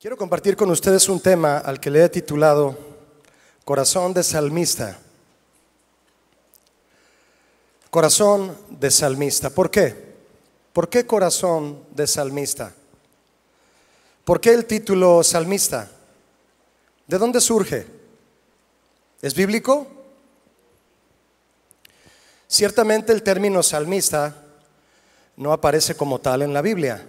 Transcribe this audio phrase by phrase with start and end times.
[0.00, 2.78] Quiero compartir con ustedes un tema al que le he titulado
[3.64, 4.96] Corazón de Salmista.
[7.90, 9.50] Corazón de Salmista.
[9.50, 10.14] ¿Por qué?
[10.72, 12.72] ¿Por qué corazón de Salmista?
[14.24, 15.90] ¿Por qué el título Salmista?
[17.08, 17.84] ¿De dónde surge?
[19.20, 19.84] ¿Es bíblico?
[22.46, 24.44] Ciertamente el término salmista
[25.36, 27.04] no aparece como tal en la Biblia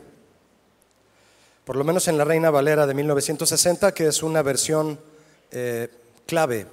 [1.70, 5.00] por lo menos en la Reina Valera de 1960, que es una versión
[5.52, 5.88] eh,
[6.26, 6.66] clave.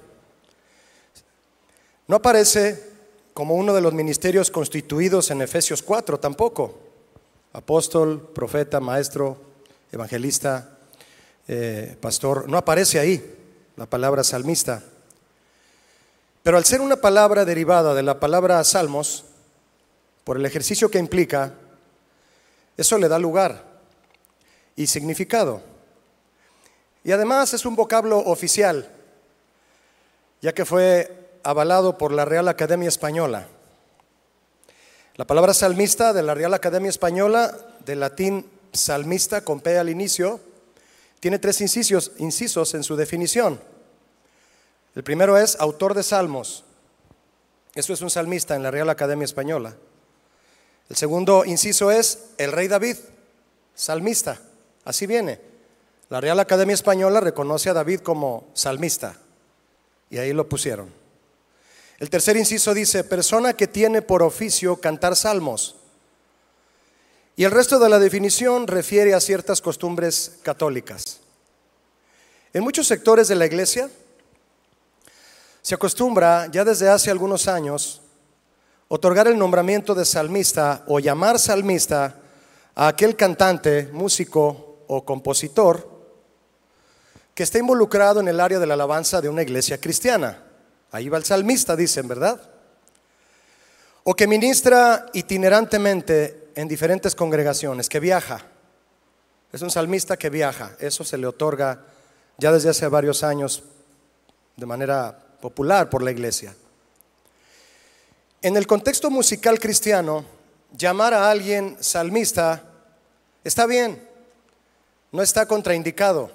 [2.07, 2.83] No aparece
[3.31, 6.79] como uno de los ministerios constituidos en Efesios 4 tampoco.
[7.53, 9.37] Apóstol, profeta, maestro,
[9.91, 10.79] evangelista,
[11.47, 12.49] eh, pastor.
[12.49, 13.35] No aparece ahí
[13.75, 14.81] la palabra salmista.
[16.41, 19.25] Pero al ser una palabra derivada de la palabra salmos,
[20.23, 21.53] por el ejercicio que implica,
[22.75, 23.66] eso le da lugar
[24.77, 25.61] y significado.
[27.03, 28.89] Y además es un vocablo oficial,
[30.41, 33.47] ya que fue avalado por la Real Academia Española.
[35.15, 40.39] La palabra salmista de la Real Academia Española, del latín salmista con P al inicio,
[41.19, 43.59] tiene tres incisos, incisos en su definición.
[44.93, 46.63] El primero es autor de salmos.
[47.73, 49.75] Eso es un salmista en la Real Academia Española.
[50.89, 52.97] El segundo inciso es el rey David,
[53.73, 54.39] salmista.
[54.87, 55.37] Así viene.
[56.07, 59.17] La Real Academia Española reconoce a David como salmista
[60.09, 60.89] y ahí lo pusieron.
[61.99, 65.75] El tercer inciso dice, persona que tiene por oficio cantar salmos.
[67.35, 71.19] Y el resto de la definición refiere a ciertas costumbres católicas.
[72.53, 73.89] En muchos sectores de la iglesia
[75.61, 78.01] se acostumbra, ya desde hace algunos años,
[78.87, 82.21] otorgar el nombramiento de salmista o llamar salmista
[82.73, 85.97] a aquel cantante, músico o compositor
[87.37, 90.43] que está involucrado en el área de la alabanza de una iglesia cristiana.
[90.91, 92.41] Ahí va el salmista, dicen, ¿verdad?
[94.03, 98.43] O que ministra itinerantemente en diferentes congregaciones, que viaja.
[99.53, 100.75] Es un salmista que viaja.
[100.79, 101.83] Eso se le otorga
[102.39, 103.63] ya desde hace varios años
[104.55, 106.55] de manera popular por la iglesia.
[108.41, 110.25] En el contexto musical cristiano,
[110.75, 112.63] llamar a alguien salmista
[113.43, 114.06] está bien
[115.11, 116.31] no está contraindicado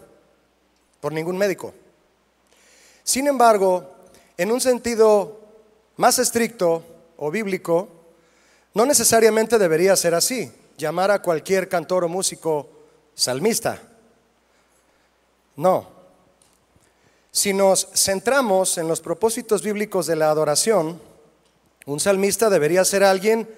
[1.00, 1.74] por ningún médico.
[3.04, 3.90] Sin embargo,
[4.36, 5.40] en un sentido
[5.96, 6.84] más estricto
[7.16, 7.88] o bíblico,
[8.74, 12.68] no necesariamente debería ser así, llamar a cualquier cantor o músico
[13.14, 13.80] salmista.
[15.56, 15.88] No.
[17.30, 21.00] Si nos centramos en los propósitos bíblicos de la adoración,
[21.86, 23.48] un salmista debería ser alguien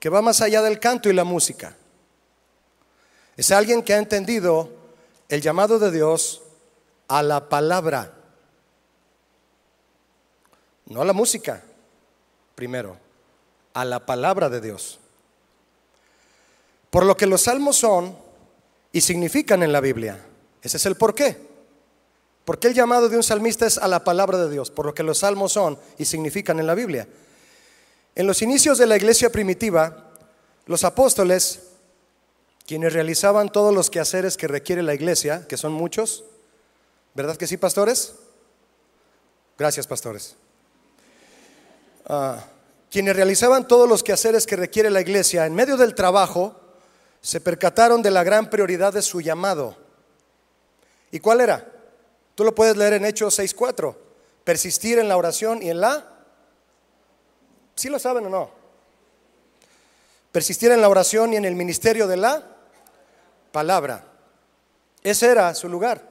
[0.00, 1.76] que va más allá del canto y la música.
[3.36, 4.70] Es alguien que ha entendido
[5.28, 6.42] el llamado de Dios
[7.08, 8.12] a la palabra,
[10.86, 11.62] no a la música,
[12.54, 12.96] primero,
[13.74, 14.98] a la palabra de Dios.
[16.90, 18.16] Por lo que los salmos son
[18.92, 20.24] y significan en la Biblia.
[20.62, 21.36] Ese es el porqué.
[22.46, 24.70] ¿Por qué el llamado de un salmista es a la palabra de Dios?
[24.70, 27.06] Por lo que los salmos son y significan en la Biblia.
[28.14, 30.12] En los inicios de la iglesia primitiva,
[30.66, 31.65] los apóstoles
[32.66, 36.24] quienes realizaban todos los quehaceres que requiere la iglesia, que son muchos.
[37.14, 38.14] ¿Verdad que sí, pastores?
[39.56, 40.34] Gracias, pastores.
[42.06, 42.44] Ah,
[42.90, 46.60] quienes realizaban todos los quehaceres que requiere la iglesia, en medio del trabajo,
[47.20, 49.76] se percataron de la gran prioridad de su llamado.
[51.12, 51.72] ¿Y cuál era?
[52.34, 53.96] Tú lo puedes leer en Hechos 6.4.
[54.44, 56.04] Persistir en la oración y en la...
[57.76, 58.50] ¿Sí lo saben o no?
[60.32, 62.55] Persistir en la oración y en el ministerio de la
[63.56, 64.04] palabra.
[65.02, 66.06] Ese era su lugar.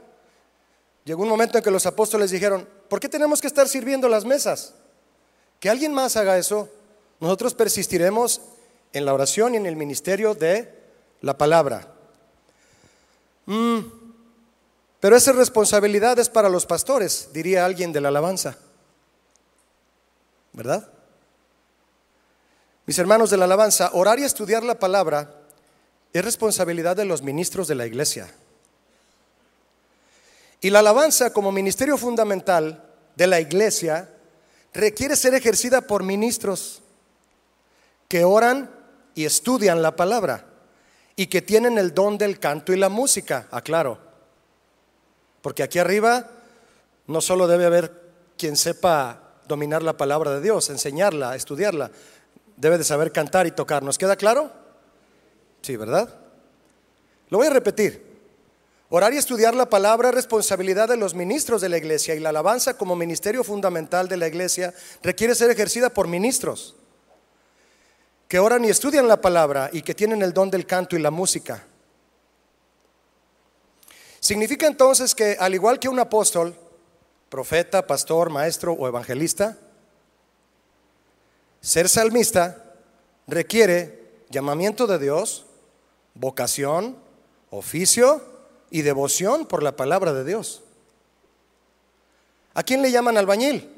[1.04, 4.26] Llegó un momento en que los apóstoles dijeron, ¿por qué tenemos que estar sirviendo las
[4.26, 4.74] mesas?
[5.60, 6.68] Que alguien más haga eso.
[7.20, 8.42] Nosotros persistiremos
[8.94, 10.74] en la oración y en el ministerio de
[11.22, 11.88] la palabra.
[13.46, 13.82] Mm,
[15.00, 18.58] pero esa responsabilidad es para los pastores, diría alguien de la alabanza.
[20.52, 20.90] ¿Verdad?
[22.88, 25.45] Mis hermanos de la alabanza, orar y estudiar la palabra
[26.20, 28.32] es responsabilidad de los ministros de la iglesia.
[30.62, 32.86] Y la alabanza como ministerio fundamental
[33.18, 34.10] de la iglesia
[34.74, 36.82] requiere ser ejercida por ministros
[38.08, 38.72] que oran
[39.14, 40.46] y estudian la palabra
[41.18, 44.00] y que tienen el don del canto y la música, aclaro.
[45.42, 46.30] Porque aquí arriba
[47.08, 47.92] no solo debe haber
[48.38, 51.92] quien sepa dominar la palabra de Dios, enseñarla, estudiarla,
[52.56, 53.84] debe de saber cantar y tocar.
[53.84, 54.65] ¿Nos queda claro?
[55.66, 56.14] Sí, ¿verdad?
[57.30, 58.06] Lo voy a repetir.
[58.90, 62.30] Orar y estudiar la palabra es responsabilidad de los ministros de la iglesia y la
[62.30, 66.76] alabanza como ministerio fundamental de la iglesia requiere ser ejercida por ministros
[68.28, 71.10] que oran y estudian la palabra y que tienen el don del canto y la
[71.10, 71.66] música.
[74.20, 76.56] Significa entonces que al igual que un apóstol,
[77.28, 79.58] profeta, pastor, maestro o evangelista,
[81.60, 82.76] ser salmista
[83.26, 85.45] requiere llamamiento de Dios,
[86.16, 86.98] vocación,
[87.52, 88.22] oficio
[88.72, 90.64] y devoción por la palabra de Dios.
[92.54, 93.70] ¿A quién le llaman albañil?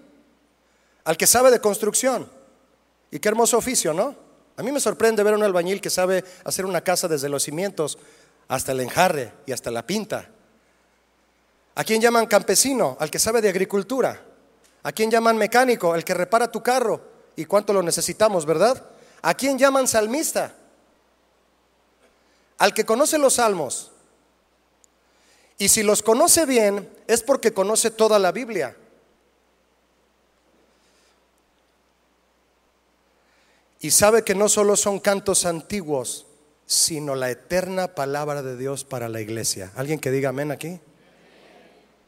[1.03, 2.29] Al que sabe de construcción.
[3.11, 4.15] Y qué hermoso oficio, ¿no?
[4.55, 7.43] A mí me sorprende ver a un albañil que sabe hacer una casa desde los
[7.43, 7.97] cimientos
[8.47, 10.29] hasta el enjarre y hasta la pinta.
[11.75, 12.97] ¿A quién llaman campesino?
[12.99, 14.19] Al que sabe de agricultura.
[14.83, 15.95] ¿A quién llaman mecánico?
[15.95, 17.01] El que repara tu carro.
[17.35, 18.83] ¿Y cuánto lo necesitamos, verdad?
[19.21, 20.55] ¿A quién llaman salmista?
[22.57, 23.91] Al que conoce los salmos.
[25.57, 28.75] Y si los conoce bien, es porque conoce toda la Biblia.
[33.79, 36.25] Y sabe que no solo son cantos antiguos,
[36.65, 39.71] sino la eterna palabra de Dios para la iglesia.
[39.75, 40.79] ¿Alguien que diga amén aquí?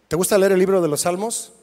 [0.07, 1.54] ¿Te gusta leer el libro de los Salmos?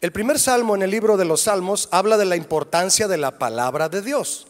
[0.00, 3.38] El primer salmo en el libro de los Salmos habla de la importancia de la
[3.38, 4.47] palabra de Dios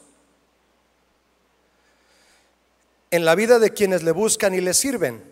[3.10, 5.22] en la vida de quienes le buscan y le sirven.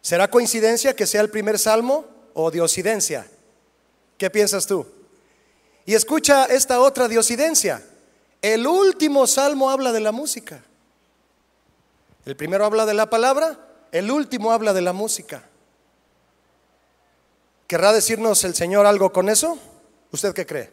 [0.00, 3.26] ¿Será coincidencia que sea el primer salmo o diosidencia?
[4.18, 4.86] ¿Qué piensas tú?
[5.86, 7.82] Y escucha esta otra diosidencia.
[8.40, 10.62] El último salmo habla de la música.
[12.24, 13.58] El primero habla de la palabra,
[13.92, 15.44] el último habla de la música.
[17.66, 19.58] ¿Querrá decirnos el Señor algo con eso?
[20.10, 20.70] ¿Usted qué cree?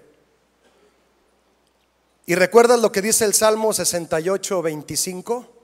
[2.25, 5.60] ¿Y recuerdas lo que dice el Salmo 68, 25?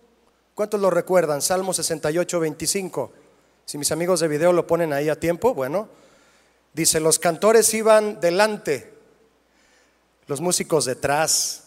[0.58, 1.44] ¿Cuántos lo recuerdan?
[1.44, 3.12] Salmo 68, 25.
[3.64, 5.88] Si mis amigos de video lo ponen ahí a tiempo, bueno.
[6.74, 8.92] Dice, los cantores iban delante,
[10.26, 11.66] los músicos detrás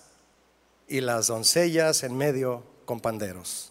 [0.88, 3.70] y las doncellas en medio con panderos.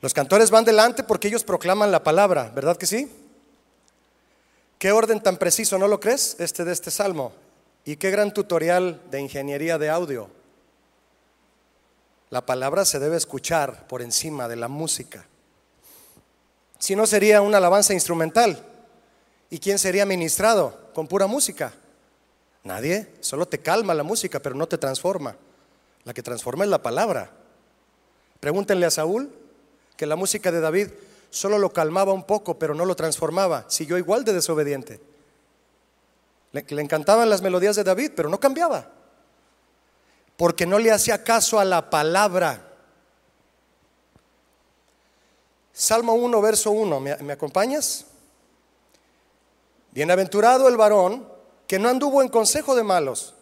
[0.00, 3.08] Los cantores van delante porque ellos proclaman la palabra, ¿verdad que sí?
[4.76, 6.34] Qué orden tan preciso, ¿no lo crees?
[6.40, 7.32] Este de este salmo.
[7.84, 10.28] Y qué gran tutorial de ingeniería de audio.
[12.34, 15.24] La palabra se debe escuchar por encima de la música.
[16.80, 18.60] Si no sería una alabanza instrumental.
[19.50, 21.74] ¿Y quién sería ministrado con pura música?
[22.64, 23.06] Nadie.
[23.20, 25.36] Solo te calma la música, pero no te transforma.
[26.02, 27.30] La que transforma es la palabra.
[28.40, 29.30] Pregúntenle a Saúl
[29.96, 30.88] que la música de David
[31.30, 33.64] solo lo calmaba un poco, pero no lo transformaba.
[33.68, 35.00] Siguió igual de desobediente.
[36.50, 38.90] Le, le encantaban las melodías de David, pero no cambiaba.
[40.36, 42.72] Porque no le hacía caso a la palabra.
[45.72, 48.06] Salmo 1, verso 1, ¿me, me acompañas?
[49.92, 51.28] Bienaventurado el varón
[51.66, 53.34] que no anduvo en consejo de malos.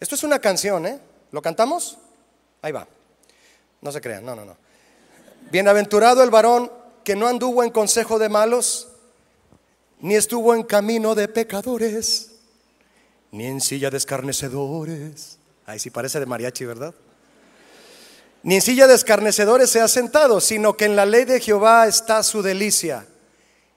[0.00, 1.00] Esto es una canción, ¿eh?
[1.30, 1.98] ¿Lo cantamos?
[2.62, 2.86] Ahí va.
[3.80, 4.56] No se crean, no, no, no.
[5.50, 6.70] Bienaventurado el varón
[7.04, 8.88] que no anduvo en consejo de malos,
[10.00, 12.32] ni estuvo en camino de pecadores,
[13.30, 15.38] ni en silla de escarnecedores.
[15.66, 16.94] Ahí sí parece de mariachi, ¿verdad?
[18.42, 21.86] Ni en silla de escarnecedores se ha sentado, sino que en la ley de Jehová
[21.86, 23.06] está su delicia,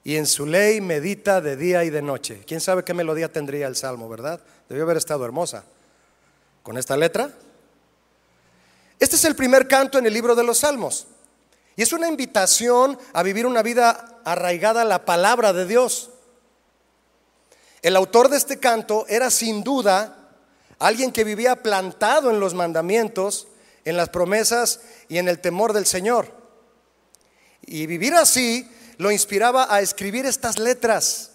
[0.07, 2.41] y en su ley medita de día y de noche.
[2.47, 4.39] ¿Quién sabe qué melodía tendría el salmo, verdad?
[4.69, 5.65] Debió haber estado hermosa.
[6.63, 7.29] Con esta letra.
[8.99, 11.07] Este es el primer canto en el libro de los salmos.
[11.75, 16.09] Y es una invitación a vivir una vida arraigada a la palabra de Dios.
[17.81, 20.26] El autor de este canto era sin duda
[20.79, 23.47] alguien que vivía plantado en los mandamientos,
[23.85, 26.31] en las promesas y en el temor del Señor.
[27.61, 31.31] Y vivir así lo inspiraba a escribir estas letras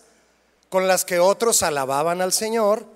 [0.68, 2.86] con las que otros alababan al Señor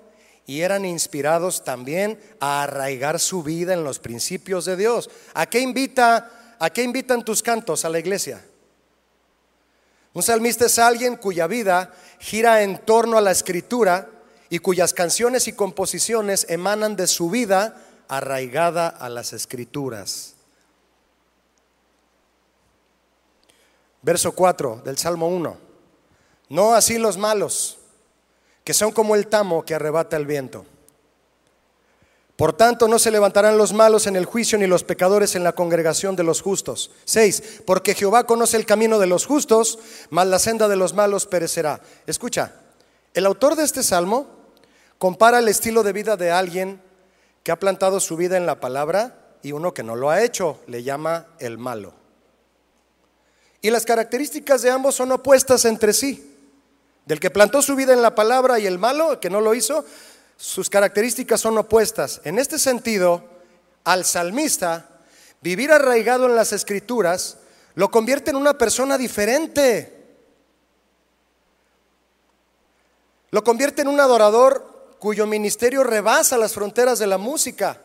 [0.45, 5.09] y eran inspirados también a arraigar su vida en los principios de Dios.
[5.33, 8.43] ¿A qué invita ¿a qué invitan tus cantos a la iglesia?
[10.13, 14.09] Un salmista es alguien cuya vida gira en torno a la escritura
[14.49, 20.35] y cuyas canciones y composiciones emanan de su vida arraigada a las escrituras.
[24.01, 25.57] Verso 4 del Salmo 1.
[26.49, 27.77] No así los malos,
[28.63, 30.65] que son como el tamo que arrebata el viento.
[32.37, 35.53] Por tanto, no se levantarán los malos en el juicio ni los pecadores en la
[35.53, 36.91] congregación de los justos.
[37.05, 37.63] 6.
[37.65, 39.79] Porque Jehová conoce el camino de los justos,
[40.11, 41.81] mas la senda de los malos perecerá.
[42.05, 42.53] Escucha,
[43.15, 44.36] el autor de este salmo
[44.97, 46.81] compara el estilo de vida de alguien
[47.43, 50.59] que ha plantado su vida en la palabra y uno que no lo ha hecho,
[50.67, 51.93] le llama el malo.
[53.61, 56.35] Y las características de ambos son opuestas entre sí.
[57.05, 59.85] Del que plantó su vida en la palabra y el malo, que no lo hizo,
[60.35, 62.21] sus características son opuestas.
[62.25, 63.23] En este sentido,
[63.85, 64.89] al salmista,
[65.41, 67.37] vivir arraigado en las escrituras
[67.75, 69.93] lo convierte en una persona diferente.
[73.31, 77.81] Lo convierte en un adorador cuyo ministerio rebasa las fronteras de la música,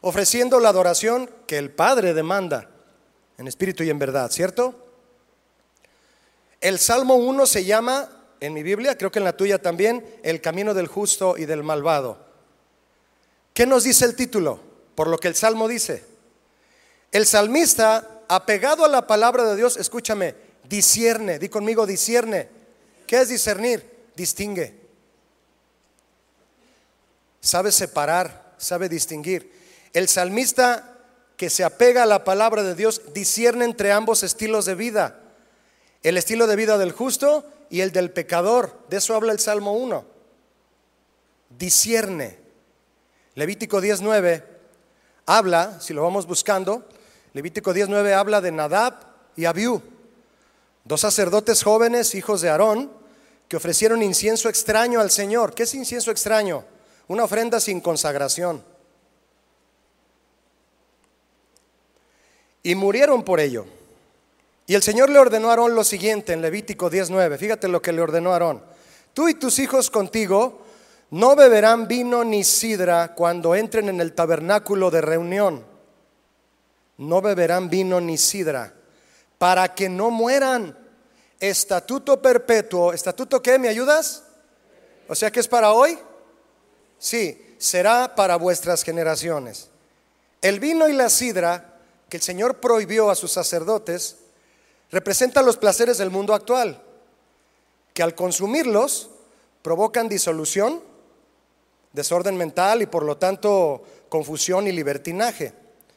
[0.00, 2.68] ofreciendo la adoración que el Padre demanda
[3.38, 4.74] en espíritu y en verdad, ¿cierto?
[6.60, 8.08] El Salmo 1 se llama,
[8.40, 11.62] en mi Biblia, creo que en la tuya también, El camino del justo y del
[11.62, 12.18] malvado.
[13.54, 14.60] ¿Qué nos dice el título?
[14.94, 16.04] Por lo que el Salmo dice.
[17.10, 20.34] El salmista, apegado a la palabra de Dios, escúchame,
[20.68, 22.48] discierne, di conmigo, discierne.
[23.06, 23.84] ¿Qué es discernir?
[24.14, 24.81] Distingue.
[27.42, 29.52] Sabe separar, sabe distinguir.
[29.92, 30.96] El salmista
[31.36, 35.18] que se apega a la palabra de Dios discierne entre ambos estilos de vida
[36.02, 38.78] el estilo de vida del justo y el del pecador.
[38.90, 40.04] De eso habla el Salmo 1.
[41.58, 42.38] Discierne.
[43.34, 44.44] Levítico 19
[45.26, 46.86] habla, si lo vamos buscando,
[47.32, 48.94] Levítico 19 habla de Nadab
[49.36, 49.80] y Abiú,
[50.84, 52.92] dos sacerdotes jóvenes, hijos de Aarón,
[53.48, 55.54] que ofrecieron incienso extraño al Señor.
[55.54, 56.64] ¿Qué es incienso extraño?
[57.12, 58.64] Una ofrenda sin consagración.
[62.62, 63.66] Y murieron por ello.
[64.66, 67.36] Y el Señor le ordenó a Aarón lo siguiente en Levítico 19.
[67.36, 68.62] Fíjate lo que le ordenó a Aarón.
[69.12, 70.62] Tú y tus hijos contigo
[71.10, 75.66] no beberán vino ni sidra cuando entren en el tabernáculo de reunión.
[76.96, 78.72] No beberán vino ni sidra
[79.36, 80.78] para que no mueran.
[81.38, 82.94] Estatuto perpetuo.
[82.94, 83.58] ¿Estatuto qué?
[83.58, 84.24] ¿Me ayudas?
[85.08, 85.98] O sea que es para hoy.
[87.02, 89.70] Sí, será para vuestras generaciones.
[90.40, 94.18] El vino y la sidra que el Señor prohibió a sus sacerdotes
[94.92, 96.80] representa los placeres del mundo actual,
[97.92, 99.10] que al consumirlos
[99.62, 100.80] provocan disolución,
[101.92, 105.52] desorden mental y por lo tanto confusión y libertinaje.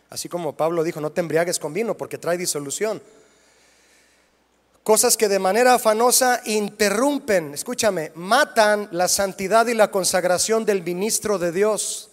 [0.09, 2.99] Así como Pablo dijo, no te embriagues con vino porque trae disolución.
[4.85, 11.39] Cosas que de manera afanosa interrumpen, escúchame, matan la santidad y la consagración del ministro
[11.39, 12.11] de Dios.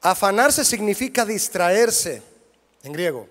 [0.00, 2.22] Afanarse significa distraerse,
[2.82, 3.28] en griego.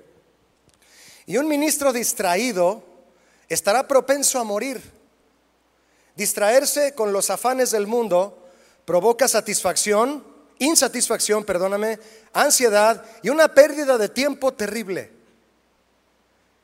[1.26, 2.84] Y un ministro distraído
[3.50, 4.80] estará propenso a morir.
[6.16, 8.48] Distraerse con los afanes del mundo
[8.86, 10.24] provoca satisfacción,
[10.60, 11.98] insatisfacción, perdóname,
[12.32, 15.21] ansiedad y una pérdida de tiempo terrible.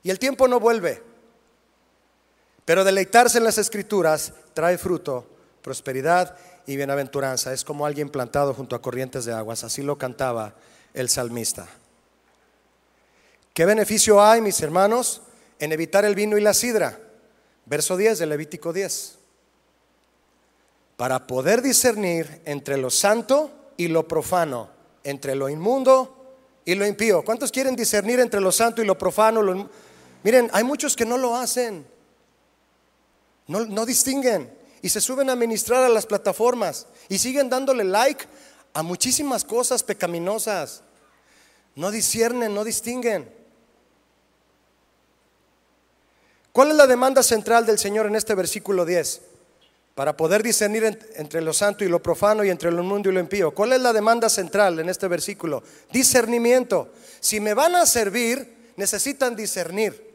[0.04, 1.02] Y el tiempo no vuelve.
[2.66, 5.26] Pero deleitarse en las escrituras trae fruto,
[5.62, 7.54] prosperidad y bienaventuranza.
[7.54, 9.64] Es como alguien plantado junto a corrientes de aguas.
[9.64, 10.54] Así lo cantaba
[10.94, 11.68] el salmista.
[13.54, 15.22] ¿Qué beneficio hay, mis hermanos,
[15.60, 17.00] en evitar el vino y la sidra?
[17.66, 19.18] Verso 10 de Levítico 10.
[20.96, 24.70] Para poder discernir entre lo santo y lo profano,
[25.04, 26.36] entre lo inmundo
[26.66, 27.24] y lo impío.
[27.24, 29.42] ¿Cuántos quieren discernir entre lo santo y lo profano?
[30.28, 31.88] Miren, hay muchos que no lo hacen.
[33.48, 34.54] No, distinguen.
[34.82, 38.26] Y se suben a ministrar a las plataformas y siguen dándole like
[38.74, 40.82] a muchísimas cosas pecaminosas.
[41.76, 43.34] No disciernen, no distinguen.
[46.52, 49.22] ¿Cuál es la demanda central del Señor en este versículo 10?
[49.96, 50.84] Para poder discernir
[51.16, 53.52] entre lo santo y lo profano y entre lo mundo y lo impío.
[53.52, 55.64] ¿Cuál es la demanda central en este versículo?
[55.90, 56.92] Discernimiento.
[57.22, 60.07] Si me van a servir, necesitan discernir.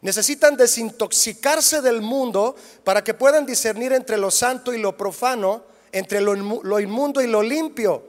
[0.00, 6.20] Necesitan desintoxicarse del mundo para que puedan discernir entre lo santo y lo profano, entre
[6.20, 8.02] lo, inmundo y lo limpio.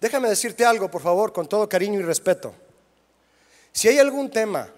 [0.00, 2.54] Déjame decirte algo, por favor, con todo cariño y respeto.
[3.72, 4.68] Si hay algún tema,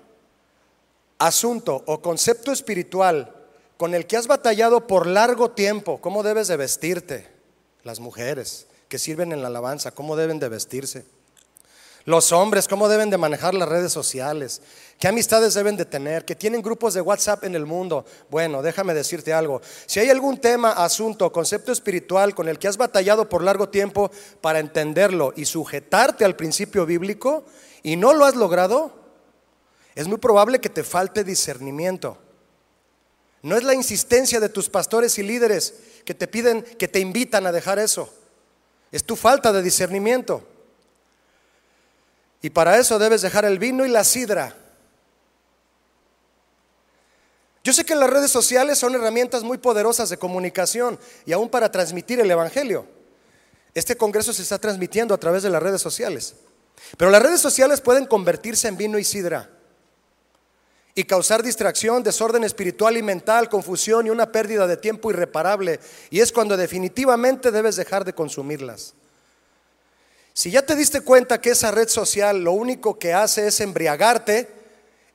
[1.18, 3.34] asunto o concepto espiritual
[3.76, 7.26] con el que has batallado por largo tiempo, ¿cómo debes de vestirte?
[7.82, 11.04] Las mujeres que sirven en la alabanza, ¿cómo deben de vestirse?
[12.06, 14.62] Los hombres, ¿cómo deben de manejar las redes sociales?
[15.00, 16.24] ¿Qué amistades deben de tener?
[16.24, 18.04] ¿Que tienen grupos de WhatsApp en el mundo?
[18.30, 19.60] Bueno, déjame decirte algo.
[19.86, 24.12] Si hay algún tema, asunto, concepto espiritual con el que has batallado por largo tiempo
[24.40, 27.44] para entenderlo y sujetarte al principio bíblico,
[27.82, 28.92] y no lo has logrado,
[29.96, 32.18] es muy probable que te falte discernimiento.
[33.42, 37.46] No es la insistencia de tus pastores y líderes que te piden, que te invitan
[37.46, 38.08] a dejar eso.
[38.92, 40.46] Es tu falta de discernimiento.
[42.46, 44.54] Y para eso debes dejar el vino y la sidra.
[47.64, 51.72] Yo sé que las redes sociales son herramientas muy poderosas de comunicación y aún para
[51.72, 52.86] transmitir el Evangelio.
[53.74, 56.36] Este Congreso se está transmitiendo a través de las redes sociales.
[56.96, 59.50] Pero las redes sociales pueden convertirse en vino y sidra
[60.94, 65.80] y causar distracción, desorden espiritual y mental, confusión y una pérdida de tiempo irreparable.
[66.10, 68.94] Y es cuando definitivamente debes dejar de consumirlas.
[70.36, 74.46] Si ya te diste cuenta que esa red social lo único que hace es embriagarte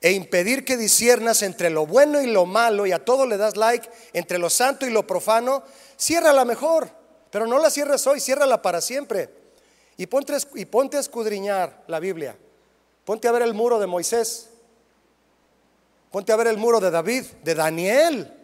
[0.00, 3.56] e impedir que disiernas entre lo bueno y lo malo y a todo le das
[3.56, 5.62] like, entre lo santo y lo profano,
[5.96, 6.90] ciérrala mejor,
[7.30, 9.30] pero no la cierres hoy, ciérrala para siempre.
[9.96, 12.36] Y ponte, y ponte a escudriñar la Biblia.
[13.04, 14.48] Ponte a ver el muro de Moisés.
[16.10, 18.34] Ponte a ver el muro de David, de Daniel.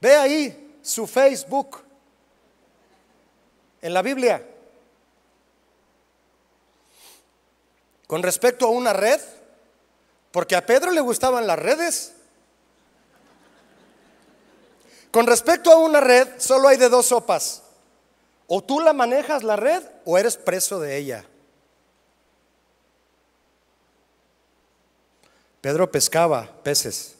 [0.00, 1.89] Ve ahí su Facebook
[3.82, 4.46] en la Biblia.
[8.06, 9.20] Con respecto a una red,
[10.32, 12.12] porque a Pedro le gustaban las redes.
[15.10, 17.62] Con respecto a una red, solo hay de dos sopas.
[18.46, 21.24] O tú la manejas la red o eres preso de ella.
[25.60, 27.16] Pedro pescaba peces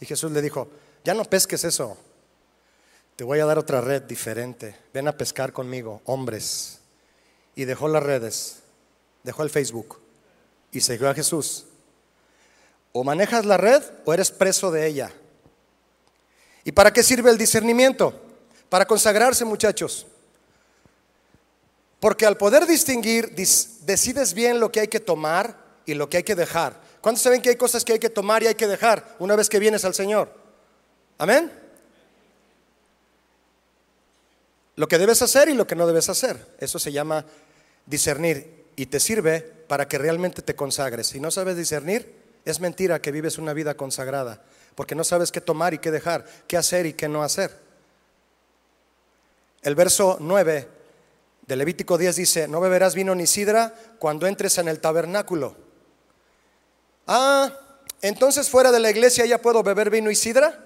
[0.00, 0.68] y Jesús le dijo,
[1.04, 1.96] ya no pesques eso,
[3.16, 6.80] te voy a dar otra red diferente, ven a pescar conmigo, hombres.
[7.54, 8.60] Y dejó las redes,
[9.22, 10.00] dejó el Facebook
[10.72, 11.66] y siguió a Jesús.
[12.92, 15.12] O manejas la red o eres preso de ella.
[16.64, 18.20] ¿Y para qué sirve el discernimiento?
[18.68, 20.06] Para consagrarse, muchachos.
[22.00, 25.56] Porque al poder distinguir, decides bien lo que hay que tomar
[25.86, 26.80] y lo que hay que dejar.
[27.00, 29.48] ¿Cuántos saben que hay cosas que hay que tomar y hay que dejar una vez
[29.48, 30.32] que vienes al Señor?
[31.18, 31.63] Amén.
[34.76, 36.54] Lo que debes hacer y lo que no debes hacer.
[36.58, 37.24] Eso se llama
[37.86, 41.08] discernir y te sirve para que realmente te consagres.
[41.08, 42.14] Si no sabes discernir,
[42.44, 44.42] es mentira que vives una vida consagrada,
[44.74, 47.56] porque no sabes qué tomar y qué dejar, qué hacer y qué no hacer.
[49.62, 50.68] El verso 9
[51.46, 55.56] de Levítico 10 dice, no beberás vino ni sidra cuando entres en el tabernáculo.
[57.06, 57.52] Ah,
[58.02, 60.63] entonces fuera de la iglesia ya puedo beber vino y sidra.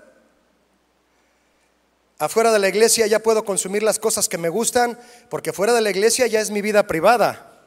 [2.19, 5.81] Afuera de la iglesia ya puedo consumir las cosas que me gustan, porque fuera de
[5.81, 7.61] la iglesia ya es mi vida privada.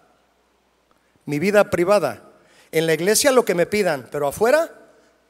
[1.26, 2.24] Mi vida privada.
[2.72, 4.70] En la iglesia lo que me pidan, pero afuera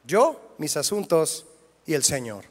[0.06, 1.46] yo, mis asuntos
[1.86, 2.46] y el Señor.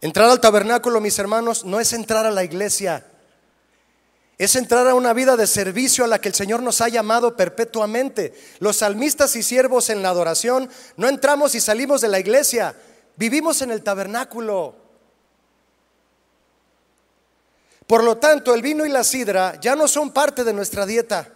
[0.00, 3.06] Entrar al tabernáculo, mis hermanos, no es entrar a la iglesia
[4.36, 7.36] es entrar a una vida de servicio a la que el Señor nos ha llamado
[7.36, 8.34] perpetuamente.
[8.58, 12.74] Los salmistas y siervos en la adoración no entramos y salimos de la iglesia,
[13.16, 14.76] vivimos en el tabernáculo.
[17.86, 21.30] Por lo tanto, el vino y la sidra ya no son parte de nuestra dieta.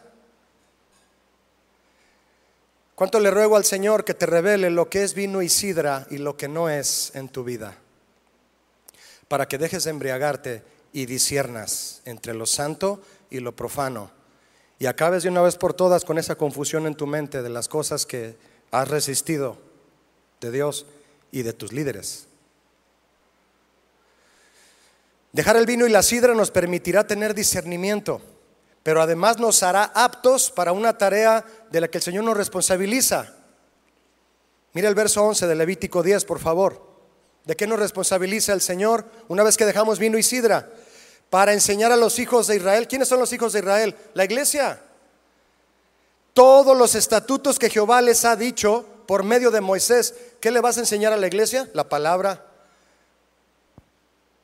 [2.94, 6.18] ¿Cuánto le ruego al Señor que te revele lo que es vino y sidra y
[6.18, 7.76] lo que no es en tu vida?
[9.28, 14.10] Para que dejes de embriagarte y disiernas entre lo santo y lo profano.
[14.80, 17.68] Y acabes de una vez por todas con esa confusión en tu mente de las
[17.68, 18.36] cosas que
[18.70, 19.58] has resistido
[20.40, 20.86] de Dios
[21.30, 22.26] y de tus líderes.
[25.32, 28.20] Dejar el vino y la sidra nos permitirá tener discernimiento,
[28.82, 33.34] pero además nos hará aptos para una tarea de la que el Señor nos responsabiliza.
[34.72, 36.88] Mira el verso 11 de Levítico 10, por favor.
[37.44, 40.70] ¿De qué nos responsabiliza el Señor una vez que dejamos vino y sidra?
[41.30, 42.88] Para enseñar a los hijos de Israel.
[42.88, 43.94] ¿Quiénes son los hijos de Israel?
[44.14, 44.80] La iglesia.
[46.32, 50.14] Todos los estatutos que Jehová les ha dicho por medio de Moisés.
[50.38, 51.66] ¿Qué le vas a enseñar a la iglesia?
[51.73, 52.44] La palabra.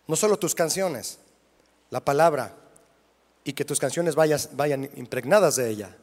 [0.07, 1.19] No solo tus canciones,
[1.91, 2.55] la palabra.
[3.45, 5.95] Y que tus canciones vayan impregnadas de ella.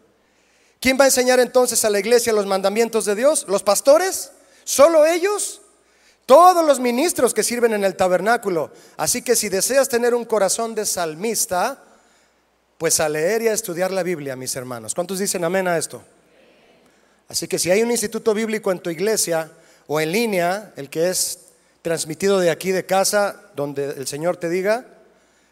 [0.80, 3.46] ¿Quién va a enseñar entonces a la iglesia los mandamientos de Dios?
[3.48, 4.32] ¿Los pastores?
[4.64, 5.62] ¿Solo ellos?
[6.28, 8.72] todos los ministros que sirven en el tabernáculo.
[8.96, 11.84] Así que si deseas tener un corazón de salmista,
[12.78, 14.96] pues a leer y a estudiar la Biblia, mis hermanos.
[14.96, 16.02] ¿Cuántos dicen amén a esto?
[17.32, 19.50] Así que si hay un instituto bíblico en tu iglesia
[19.88, 21.46] o en línea, el que es
[21.82, 24.86] transmitido de aquí de casa, donde el Señor te diga,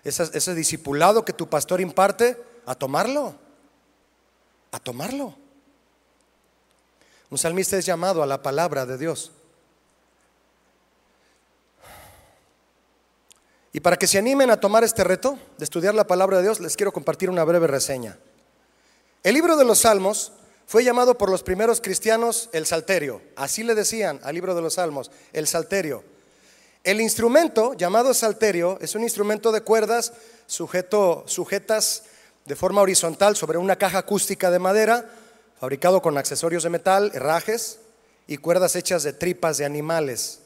[0.04, 3.34] ese, discipulado que tu pastor imparte, a tomarlo,
[4.74, 5.38] a tomarlo.
[7.30, 9.32] Un salmista es llamado a la palabra de Dios.
[13.72, 16.60] Y para que se animen a tomar este reto de estudiar la palabra de Dios,
[16.60, 18.18] les quiero compartir una breve reseña.
[19.24, 20.34] El libro de los Salmos
[20.70, 23.24] fue llamado por los primeros cristianos el salterio.
[23.36, 26.04] Así le decían al libro de los Salmos, el salterio.
[26.84, 30.14] El instrumento llamado salterio es un instrumento de cuerdas
[30.46, 32.04] sujeto, sujetas
[32.46, 35.10] de forma horizontal sobre una caja acústica de madera,
[35.60, 37.80] fabricado con accesorios de metal, herrajes
[38.28, 40.42] y cuerdas hechas de tripas de animales.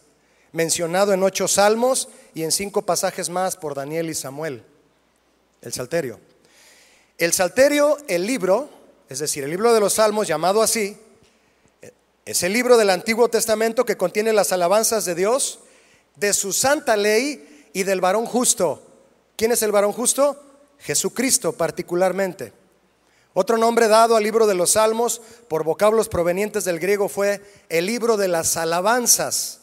[0.54, 4.64] mencionado en ocho salmos y en cinco pasajes más por Daniel y Samuel,
[5.62, 6.18] el Salterio.
[7.18, 8.70] El Salterio, el libro,
[9.10, 10.98] es decir, el libro de los salmos llamado así,
[12.26, 15.60] es el libro del Antiguo Testamento que contiene las alabanzas de Dios,
[16.16, 18.82] de su santa ley y del varón justo.
[19.36, 20.42] ¿Quién es el varón justo?
[20.80, 22.54] Jesucristo particularmente.
[23.34, 27.88] Otro nombre dado al libro de los salmos por vocablos provenientes del griego fue el
[27.88, 29.60] libro de las alabanzas.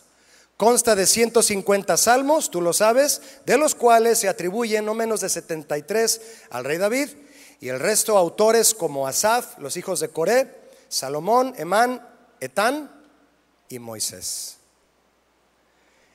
[0.56, 5.30] Consta de 150 salmos, tú lo sabes, de los cuales se atribuyen no menos de
[5.30, 7.08] 73 al rey David
[7.60, 12.06] y el resto autores como Asaf, los hijos de Coré, Salomón, Emán,
[12.40, 12.90] Etán
[13.68, 14.56] y Moisés.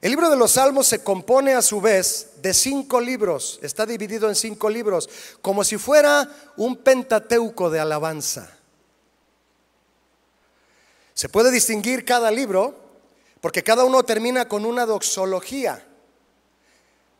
[0.01, 4.27] El libro de los Salmos se compone a su vez de cinco libros, está dividido
[4.27, 5.09] en cinco libros,
[5.41, 8.51] como si fuera un pentateuco de alabanza.
[11.13, 12.75] Se puede distinguir cada libro
[13.39, 15.87] porque cada uno termina con una doxología.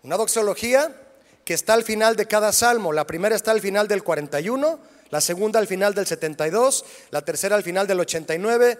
[0.03, 1.04] Una doxología
[1.45, 2.91] que está al final de cada salmo.
[2.91, 4.79] La primera está al final del 41,
[5.11, 8.79] la segunda al final del 72, la tercera al final del 89,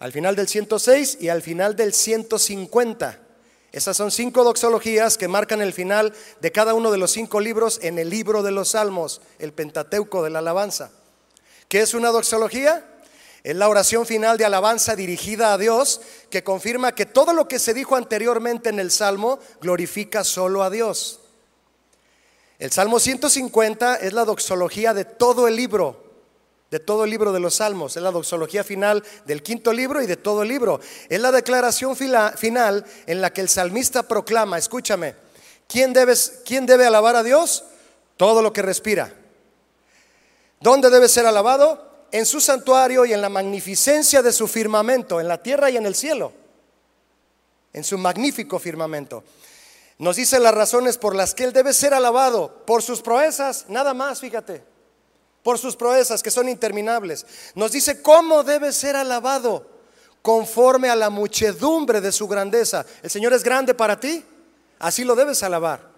[0.00, 3.20] al final del 106 y al final del 150.
[3.70, 7.78] Esas son cinco doxologías que marcan el final de cada uno de los cinco libros
[7.82, 10.90] en el libro de los salmos, el Pentateuco de la alabanza.
[11.68, 12.84] ¿Qué es una doxología?
[13.42, 16.00] Es la oración final de alabanza dirigida a Dios
[16.30, 20.70] que confirma que todo lo que se dijo anteriormente en el Salmo glorifica solo a
[20.70, 21.20] Dios.
[22.58, 26.02] El Salmo 150 es la doxología de todo el libro,
[26.70, 27.96] de todo el libro de los Salmos.
[27.96, 30.80] Es la doxología final del quinto libro y de todo el libro.
[31.08, 35.14] Es la declaración final en la que el salmista proclama, escúchame,
[35.68, 35.94] ¿quién,
[36.44, 37.64] ¿quién debe alabar a Dios?
[38.16, 39.12] Todo lo que respira.
[40.60, 41.86] ¿Dónde debe ser alabado?
[42.12, 45.86] en su santuario y en la magnificencia de su firmamento, en la tierra y en
[45.86, 46.32] el cielo,
[47.72, 49.24] en su magnífico firmamento.
[49.98, 53.94] Nos dice las razones por las que Él debe ser alabado, por sus proezas, nada
[53.94, 54.62] más, fíjate,
[55.42, 57.24] por sus proezas que son interminables.
[57.54, 59.66] Nos dice cómo debe ser alabado,
[60.20, 62.84] conforme a la muchedumbre de su grandeza.
[63.02, 64.24] El Señor es grande para ti,
[64.78, 65.96] así lo debes alabar.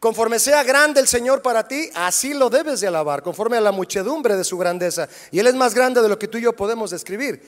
[0.00, 3.70] Conforme sea grande el Señor para ti, así lo debes de alabar, conforme a la
[3.70, 5.08] muchedumbre de su grandeza.
[5.30, 7.42] Y Él es más grande de lo que tú y yo podemos describir.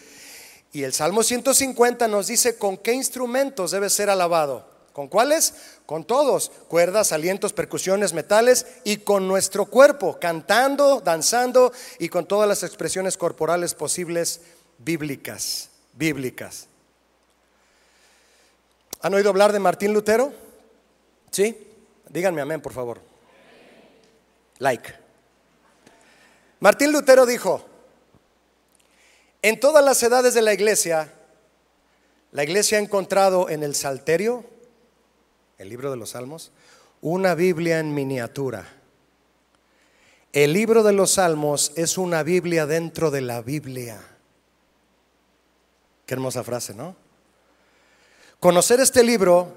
[0.72, 4.72] Y el Salmo 150 nos dice con qué instrumentos debe ser alabado.
[4.94, 5.54] ¿Con cuáles?
[5.86, 12.48] Con todos, cuerdas, alientos, percusiones, metales y con nuestro cuerpo, cantando, danzando y con todas
[12.48, 14.40] las expresiones corporales posibles
[14.78, 16.66] bíblicas, bíblicas.
[19.00, 20.32] ¿Han oído hablar de Martín Lutero?
[21.30, 21.56] ¿Sí?
[22.08, 23.00] Díganme amén, por favor.
[24.58, 24.94] Like.
[26.60, 27.64] Martín Lutero dijo,
[29.42, 31.12] en todas las edades de la iglesia,
[32.30, 34.44] la iglesia ha encontrado en el Salterio,
[35.58, 36.52] el libro de los Salmos,
[37.00, 38.66] una Biblia en miniatura.
[40.32, 44.00] El libro de los Salmos es una Biblia dentro de la Biblia.
[46.06, 46.96] Qué hermosa frase, ¿no?
[48.40, 49.54] Conocer este libro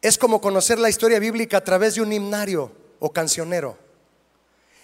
[0.00, 3.76] es como conocer la historia bíblica a través de un himnario o cancionero.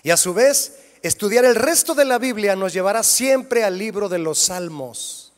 [0.02, 4.08] Y a su vez, estudiar el resto de la Biblia nos llevará siempre al libro
[4.08, 5.32] de los salmos.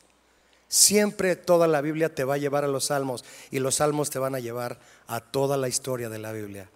[0.68, 4.18] Siempre toda la Biblia te va a llevar a los salmos y los salmos te
[4.18, 6.70] van a llevar a toda la historia de la Biblia.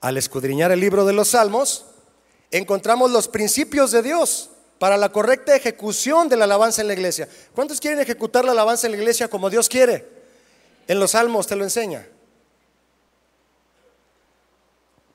[0.00, 1.86] Al escudriñar el libro de los salmos,
[2.50, 7.28] encontramos los principios de Dios para la correcta ejecución de la alabanza en la iglesia.
[7.54, 10.06] ¿Cuántos quieren ejecutar la alabanza en la iglesia como Dios quiere?
[10.86, 12.06] En los salmos te lo enseña.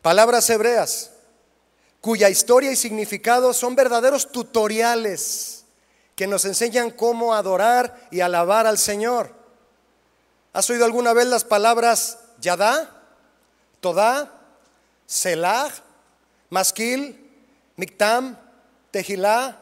[0.01, 1.12] Palabras hebreas
[2.03, 5.63] cuya historia y significado son verdaderos tutoriales
[6.17, 9.33] que nos enseñan cómo adorar y alabar al Señor.
[10.51, 12.91] ¿Has oído alguna vez las palabras Yadá,
[13.79, 14.33] Todá,
[15.05, 15.71] Selah,
[16.49, 17.31] Masquil,
[17.77, 18.37] Miktam,
[18.91, 19.61] Tejilá,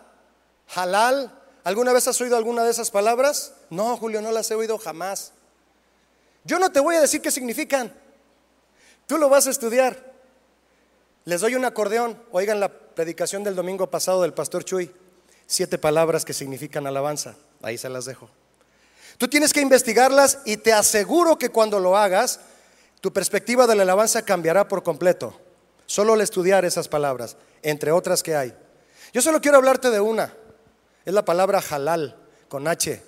[0.73, 1.32] Halal?
[1.63, 3.54] ¿Alguna vez has oído alguna de esas palabras?
[3.69, 5.32] No, Julio, no las he oído jamás.
[6.43, 7.93] Yo no te voy a decir qué significan.
[9.06, 10.11] Tú lo vas a estudiar.
[11.26, 12.22] Les doy un acordeón.
[12.32, 14.92] Oigan la predicación del domingo pasado del pastor Chuy.
[15.46, 17.36] Siete palabras que significan alabanza.
[17.62, 18.30] Ahí se las dejo.
[19.18, 22.40] Tú tienes que investigarlas y te aseguro que cuando lo hagas,
[23.02, 25.40] tu perspectiva de la alabanza cambiará por completo.
[25.86, 28.54] Solo al estudiar esas palabras, entre otras que hay.
[29.14, 30.34] Yo solo quiero hablarte de una.
[31.06, 32.16] Es la palabra halal,
[32.48, 33.04] con H,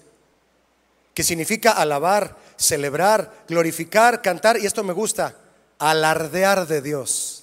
[1.14, 5.36] que significa alabar, celebrar, glorificar, cantar, y esto me gusta,
[5.80, 7.43] alardear de Dios.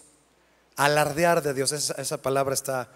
[0.81, 2.89] Alardear de Dios, esa, palabra está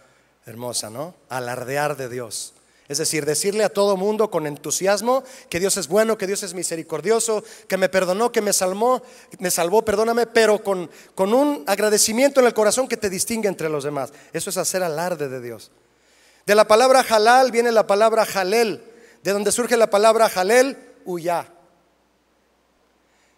[0.46, 1.14] hermosa, ¿no?
[1.28, 2.54] Alardear de Dios.
[2.88, 6.54] Es decir, decirle a todo mundo con entusiasmo que Dios es bueno, que Dios es
[6.54, 9.02] misericordioso, que me perdonó, que me salvó,
[9.38, 13.68] me salvó, perdóname, pero con, con un agradecimiento en el corazón que te distingue entre
[13.68, 14.14] los demás.
[14.32, 15.70] Eso es hacer alarde de Dios.
[16.46, 18.82] De la palabra halal viene la palabra halel,
[19.22, 21.52] de donde surge la palabra halel, uyá.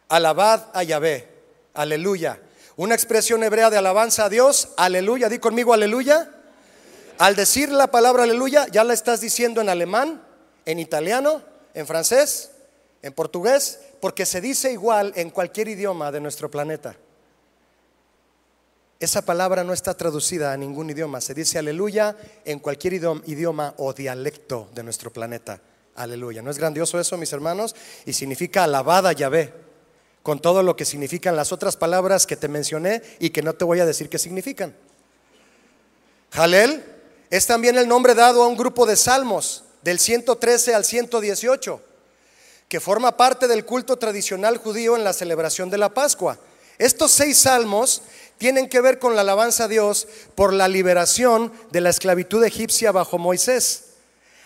[0.09, 1.29] Alabad a Yahvé,
[1.75, 2.39] aleluya.
[2.77, 5.31] Una expresión hebrea de alabanza a Dios, aleluya.
[5.31, 6.31] Di conmigo aleluya.
[7.19, 10.23] Al decir la palabra aleluya, ya la estás diciendo en alemán,
[10.67, 12.51] en italiano, en francés,
[13.01, 16.97] en portugués, porque se dice igual en cualquier idioma de nuestro planeta.
[19.01, 23.95] Esa palabra no está traducida a ningún idioma, se dice aleluya en cualquier idioma, o
[23.95, 25.61] dialecto de nuestro planeta.
[25.95, 26.43] Aleluya.
[26.43, 27.75] ¿No es grandioso eso, mis hermanos?
[28.05, 29.66] Y significa alabada Yahvé,
[30.27, 33.65] con todo lo que significan las otras palabras que te mencioné y que no te
[33.65, 34.75] voy a decir qué significan.
[36.33, 36.85] Jalel
[37.31, 41.81] es también el nombre dado a un grupo de salmos del 113 al 118,
[42.69, 46.41] que forma parte del culto tradicional judío en la celebración de la Pascua.
[46.77, 48.03] Estos seis salmos
[48.37, 52.91] tienen que ver con la alabanza a Dios por la liberación de la esclavitud egipcia
[52.91, 53.91] bajo Moisés.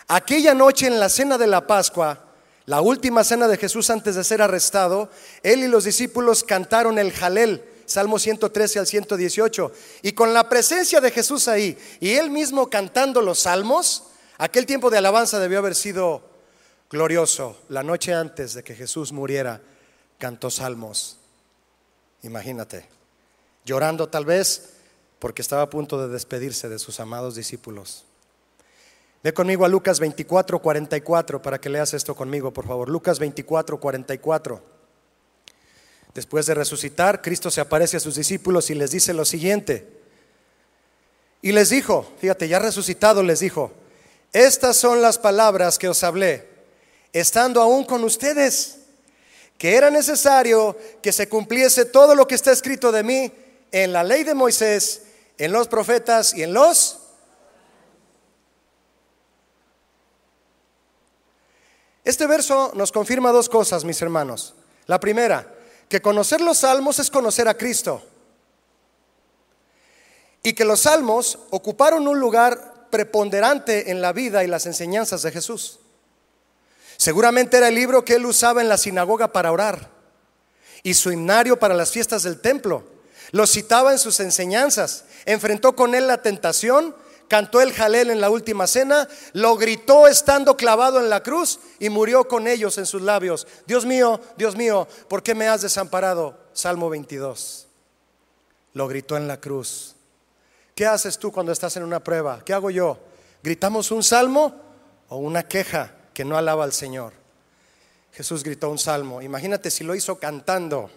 [0.08, 2.29] Aquella noche en la cena de la Pascua,
[2.66, 5.10] la última cena de Jesús antes de ser arrestado,
[5.42, 9.72] él y los discípulos cantaron el Jalel, Salmo 113 al 118.
[10.02, 14.04] Y con la presencia de Jesús ahí y él mismo cantando los salmos,
[14.38, 16.22] aquel tiempo de alabanza debió haber sido
[16.88, 17.58] glorioso.
[17.68, 19.60] La noche antes de que Jesús muriera,
[20.18, 21.16] cantó salmos.
[22.22, 22.86] Imagínate,
[23.64, 24.74] llorando tal vez
[25.18, 28.04] porque estaba a punto de despedirse de sus amados discípulos.
[29.22, 32.88] Ve conmigo a Lucas 24, 44 para que leas esto conmigo, por favor.
[32.88, 34.62] Lucas 24, 44.
[36.14, 39.86] Después de resucitar, Cristo se aparece a sus discípulos y les dice lo siguiente.
[41.42, 43.72] Y les dijo, fíjate, ya resucitado les dijo,
[44.32, 46.48] estas son las palabras que os hablé,
[47.12, 48.78] estando aún con ustedes,
[49.58, 53.32] que era necesario que se cumpliese todo lo que está escrito de mí
[53.70, 55.02] en la ley de Moisés,
[55.36, 56.99] en los profetas y en los...
[62.04, 64.54] Este verso nos confirma dos cosas, mis hermanos.
[64.86, 65.54] La primera,
[65.88, 68.02] que conocer los salmos es conocer a Cristo.
[70.42, 75.32] Y que los salmos ocuparon un lugar preponderante en la vida y las enseñanzas de
[75.32, 75.78] Jesús.
[76.96, 79.90] Seguramente era el libro que él usaba en la sinagoga para orar
[80.82, 82.84] y su himnario para las fiestas del templo.
[83.32, 85.04] Lo citaba en sus enseñanzas.
[85.24, 86.94] Enfrentó con él la tentación
[87.30, 91.88] cantó el jalel en la última cena, lo gritó estando clavado en la cruz y
[91.88, 93.46] murió con ellos en sus labios.
[93.68, 96.36] Dios mío, Dios mío, ¿por qué me has desamparado?
[96.52, 97.68] Salmo 22.
[98.74, 99.94] Lo gritó en la cruz.
[100.74, 102.42] ¿Qué haces tú cuando estás en una prueba?
[102.44, 102.98] ¿Qué hago yo?
[103.44, 104.60] ¿Gritamos un salmo
[105.08, 107.12] o una queja que no alaba al Señor?
[108.12, 109.22] Jesús gritó un salmo.
[109.22, 110.90] Imagínate si lo hizo cantando,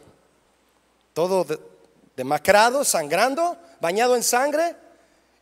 [1.14, 1.46] todo
[2.18, 4.78] demacrado, sangrando, bañado en sangre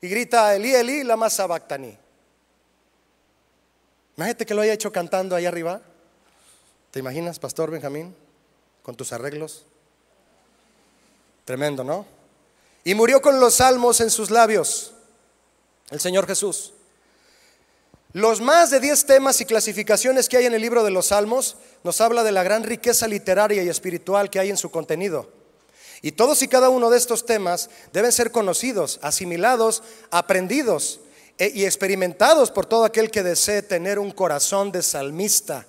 [0.02, 1.96] y grita Eli, Eli, lama sabactani.
[4.18, 5.82] Imagínate que lo haya hecho cantando ahí arriba.
[6.90, 8.16] ¿Te imaginas, Pastor Benjamín,
[8.84, 9.66] con tus arreglos?
[11.46, 12.06] Tremendo, ¿no?
[12.84, 14.94] Y murió con los salmos en sus labios,
[15.92, 16.74] el Señor Jesús.
[18.14, 21.56] Los más de 10 temas y clasificaciones que hay en el libro de los salmos
[21.84, 25.40] nos habla de la gran riqueza literaria y espiritual que hay en su contenido.
[26.02, 31.00] Y todos y cada uno de estos temas deben ser conocidos, asimilados, aprendidos
[31.38, 35.68] e, y experimentados por todo aquel que desee tener un corazón de salmista.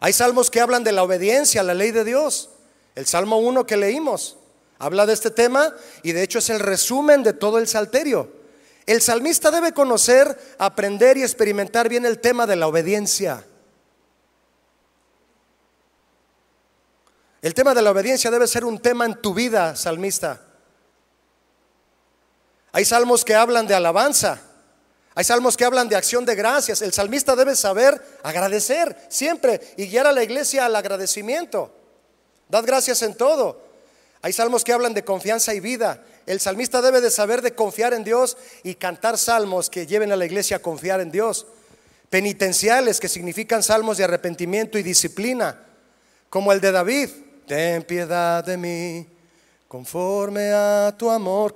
[0.00, 2.50] Hay salmos que hablan de la obediencia a la ley de Dios.
[2.94, 4.36] El Salmo 1 que leímos
[4.82, 8.28] habla de este tema y de hecho es el resumen de todo el salterio.
[8.84, 13.44] El salmista debe conocer, aprender y experimentar bien el tema de la obediencia.
[17.42, 20.40] El tema de la obediencia debe ser un tema en tu vida, salmista.
[22.70, 24.40] Hay salmos que hablan de alabanza.
[25.16, 26.82] Hay salmos que hablan de acción de gracias.
[26.82, 31.74] El salmista debe saber agradecer siempre y guiar a la iglesia al agradecimiento.
[32.48, 33.60] Dad gracias en todo.
[34.22, 36.00] Hay salmos que hablan de confianza y vida.
[36.26, 40.16] El salmista debe de saber de confiar en Dios y cantar salmos que lleven a
[40.16, 41.46] la iglesia a confiar en Dios.
[42.08, 45.66] Penitenciales que significan salmos de arrepentimiento y disciplina,
[46.30, 47.10] como el de David
[47.46, 49.06] ten piedad de mí,
[49.68, 51.52] conforme a tu amor.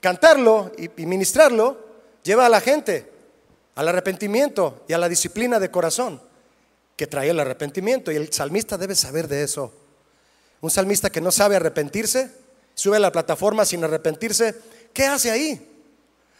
[0.00, 1.78] cantarlo y, ministrarlo
[2.22, 3.10] lleva a la gente
[3.74, 6.20] al arrepentimiento y a la disciplina de corazón
[6.96, 8.10] que trae el arrepentimiento.
[8.10, 9.72] Y el salmista debe saber de eso.
[10.60, 12.30] Un salmista que no sabe arrepentirse,
[12.74, 14.54] sube a la plataforma sin arrepentirse,
[14.92, 15.72] ¿qué hace ahí?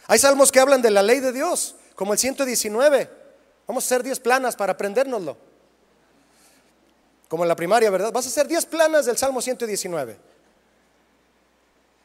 [0.07, 3.11] Hay salmos que hablan de la ley de Dios, como el 119.
[3.67, 5.37] Vamos a hacer 10 planas para aprendérnoslo.
[7.29, 8.13] Como en la primaria, ¿verdad?
[8.13, 10.17] Vas a hacer 10 planas del Salmo 119.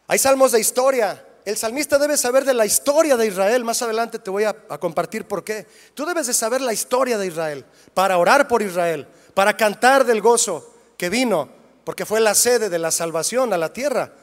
[0.07, 1.25] Hay salmos de historia.
[1.45, 3.63] El salmista debe saber de la historia de Israel.
[3.63, 5.65] Más adelante te voy a, a, compartir por qué.
[5.93, 10.21] Tú debes de saber la historia de Israel para orar por Israel, para cantar del
[10.21, 11.49] gozo que vino,
[11.83, 14.13] porque fue la sede de la salvación a la tierra.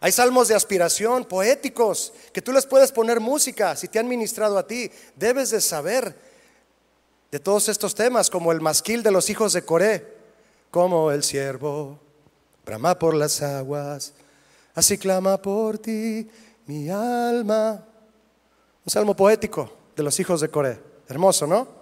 [0.00, 4.56] Hay salmos de aspiración, poéticos, que tú les puedes poner música si te han ministrado
[4.56, 4.90] a ti.
[5.14, 6.16] Debes de saber
[7.30, 10.19] de todos estos temas, como el masquil de los hijos de Coré,
[10.70, 11.98] como el siervo
[12.64, 14.12] brama por las aguas,
[14.74, 16.28] así clama por ti
[16.66, 17.84] mi alma.
[18.84, 20.80] Un salmo poético de los hijos de Coré.
[21.08, 21.80] Hermoso, ¿no?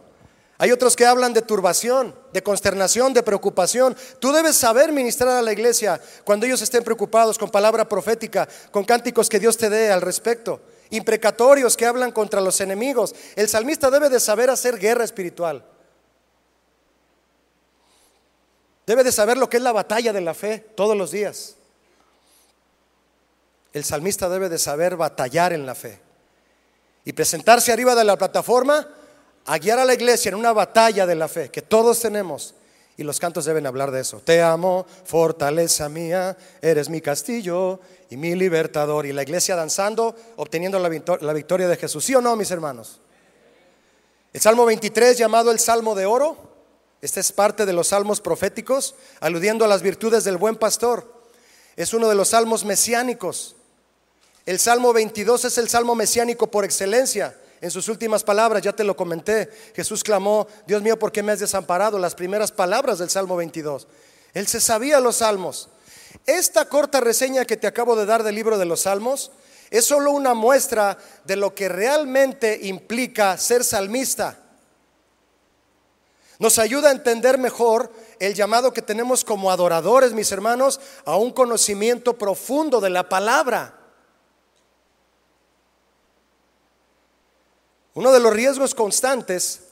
[0.60, 3.96] Hay otros que hablan de turbación, de consternación, de preocupación.
[4.18, 8.84] Tú debes saber ministrar a la iglesia cuando ellos estén preocupados con palabra profética, con
[8.84, 13.14] cánticos que Dios te dé al respecto, imprecatorios que hablan contra los enemigos.
[13.36, 15.64] El salmista debe de saber hacer guerra espiritual.
[18.88, 21.56] Debe de saber lo que es la batalla de la fe todos los días.
[23.74, 26.00] El salmista debe de saber batallar en la fe
[27.04, 28.88] y presentarse arriba de la plataforma
[29.44, 32.54] a guiar a la iglesia en una batalla de la fe que todos tenemos.
[32.96, 34.22] Y los cantos deben hablar de eso.
[34.24, 39.04] Te amo, fortaleza mía, eres mi castillo y mi libertador.
[39.04, 42.06] Y la iglesia danzando, obteniendo la, victoria de Jesús.
[42.06, 43.02] ¿Sí o no, mis hermanos?
[44.32, 46.57] El Salmo 23, llamado el Salmo de Oro,
[47.00, 51.12] este es parte de los salmos proféticos, aludiendo a las virtudes del buen pastor.
[51.76, 53.54] Es uno de los salmos mesiánicos.
[54.46, 58.84] El Salmo 22 es el salmo mesiánico por excelencia en sus últimas palabras, ya te
[58.84, 61.98] lo comenté, Jesús clamó, Dios mío, ¿por qué me has desamparado?
[61.98, 63.88] Las primeras palabras del Salmo 22.
[64.34, 65.68] Él se sabía los salmos.
[66.26, 69.32] Esta corta reseña que te acabo de dar del libro de los salmos
[69.70, 74.38] es solo una muestra de lo que realmente implica ser salmista.
[76.38, 81.32] Nos ayuda a entender mejor el llamado que tenemos como adoradores, mis hermanos, a un
[81.32, 83.74] conocimiento profundo de la palabra.
[87.94, 89.62] Uno de los riesgos constantes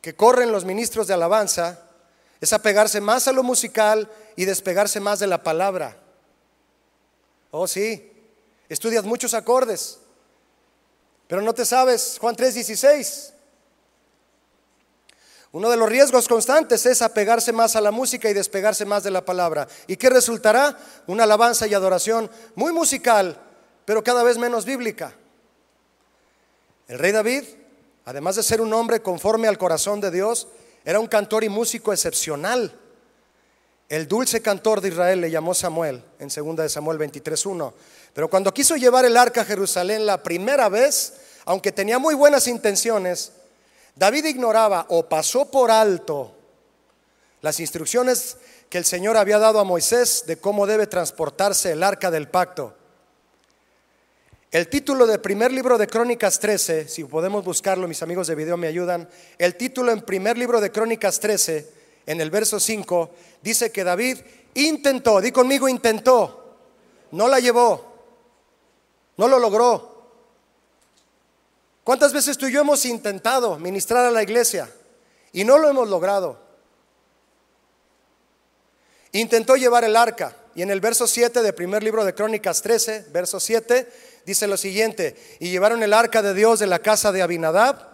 [0.00, 1.78] que corren los ministros de alabanza
[2.40, 5.96] es apegarse más a lo musical y despegarse más de la palabra.
[7.52, 8.12] Oh, sí,
[8.68, 9.98] estudias muchos acordes,
[11.28, 13.34] pero no te sabes Juan 3:16.
[15.52, 19.10] Uno de los riesgos constantes es apegarse más a la música y despegarse más de
[19.10, 19.66] la palabra.
[19.86, 20.78] ¿Y qué resultará?
[21.06, 23.40] Una alabanza y adoración muy musical,
[23.84, 25.14] pero cada vez menos bíblica.
[26.86, 27.44] El rey David
[28.10, 30.48] además de ser un hombre conforme al corazón de Dios,
[30.84, 32.72] era un cantor y músico excepcional.
[33.88, 37.72] El dulce cantor de Israel le llamó Samuel en 2 de Samuel 23:1.
[38.12, 42.46] Pero cuando quiso llevar el arca a Jerusalén la primera vez, aunque tenía muy buenas
[42.46, 43.32] intenciones,
[44.00, 46.32] David ignoraba o pasó por alto
[47.42, 48.38] las instrucciones
[48.70, 52.74] que el Señor había dado a Moisés de cómo debe transportarse el arca del pacto.
[54.50, 58.56] El título del primer libro de Crónicas 13, si podemos buscarlo, mis amigos de video
[58.56, 59.06] me ayudan.
[59.36, 61.70] El título en primer libro de Crónicas 13,
[62.06, 63.10] en el verso 5,
[63.42, 64.16] dice que David
[64.54, 66.56] intentó, di conmigo intentó,
[67.10, 67.92] no la llevó,
[69.18, 69.89] no lo logró.
[71.90, 74.70] ¿Cuántas veces tú y yo hemos intentado ministrar a la iglesia
[75.32, 76.38] y no lo hemos logrado?
[79.10, 83.06] Intentó llevar el arca y en el verso 7 del primer libro de Crónicas 13,
[83.10, 83.92] verso 7,
[84.24, 87.88] dice lo siguiente, y llevaron el arca de Dios de la casa de Abinadab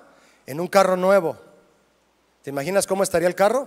[0.44, 1.38] en un carro nuevo.
[2.42, 3.66] ¿Te imaginas cómo estaría el carro?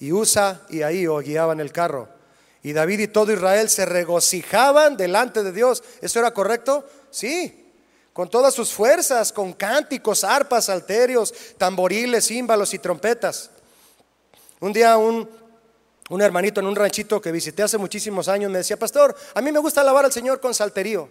[0.00, 2.08] Y Usa y ahí guiaban el carro.
[2.64, 5.84] Y David y todo Israel se regocijaban delante de Dios.
[6.00, 6.84] ¿Eso era correcto?
[7.12, 7.63] Sí.
[8.14, 13.50] Con todas sus fuerzas, con cánticos, arpas, alterios, tamboriles, címbalos y trompetas.
[14.60, 15.28] Un día un,
[16.08, 19.50] un hermanito en un ranchito que visité hace muchísimos años me decía, pastor, a mí
[19.50, 21.08] me gusta alabar al Señor con salterío.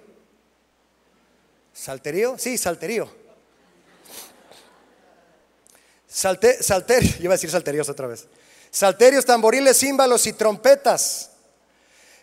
[1.73, 2.37] ¿Salterío?
[2.37, 3.09] Sí, salterío.
[6.07, 8.27] Salte, salterio, iba a decir salterios otra vez.
[8.71, 11.31] Salterios, tamboriles, címbalos y trompetas.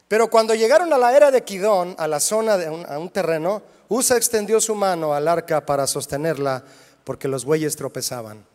[0.09, 3.63] Pero cuando llegaron a la era de Quidón, a la zona de a un terreno,
[3.93, 6.63] Usa extendió su mano al arca para sostenerla
[7.03, 8.47] porque los bueyes tropezaban.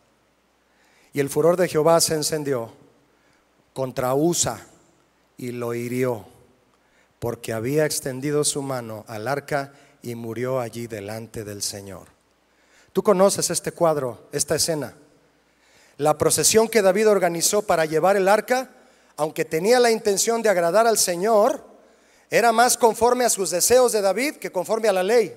[1.12, 2.72] Y el furor de Jehová se encendió
[3.74, 4.66] contra Usa
[5.36, 6.24] y lo hirió
[7.18, 12.06] porque había extendido su mano al arca y murió allí delante del Señor.
[12.94, 14.94] Tú conoces este cuadro, esta escena.
[15.98, 18.70] La procesión que David organizó para llevar el arca,
[19.18, 21.75] aunque tenía la intención de agradar al Señor,
[22.30, 25.34] era más conforme a sus deseos de David que conforme a la ley.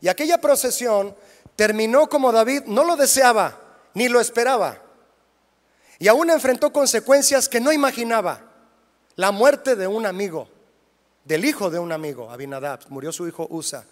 [0.00, 1.14] Y aquella procesión
[1.56, 3.58] terminó como David no lo deseaba
[3.94, 4.78] ni lo esperaba.
[5.98, 8.40] Y aún enfrentó consecuencias que no imaginaba.
[9.16, 10.48] La muerte de un amigo,
[11.24, 12.80] del hijo de un amigo, Abinadab.
[12.88, 13.84] Murió su hijo Usa.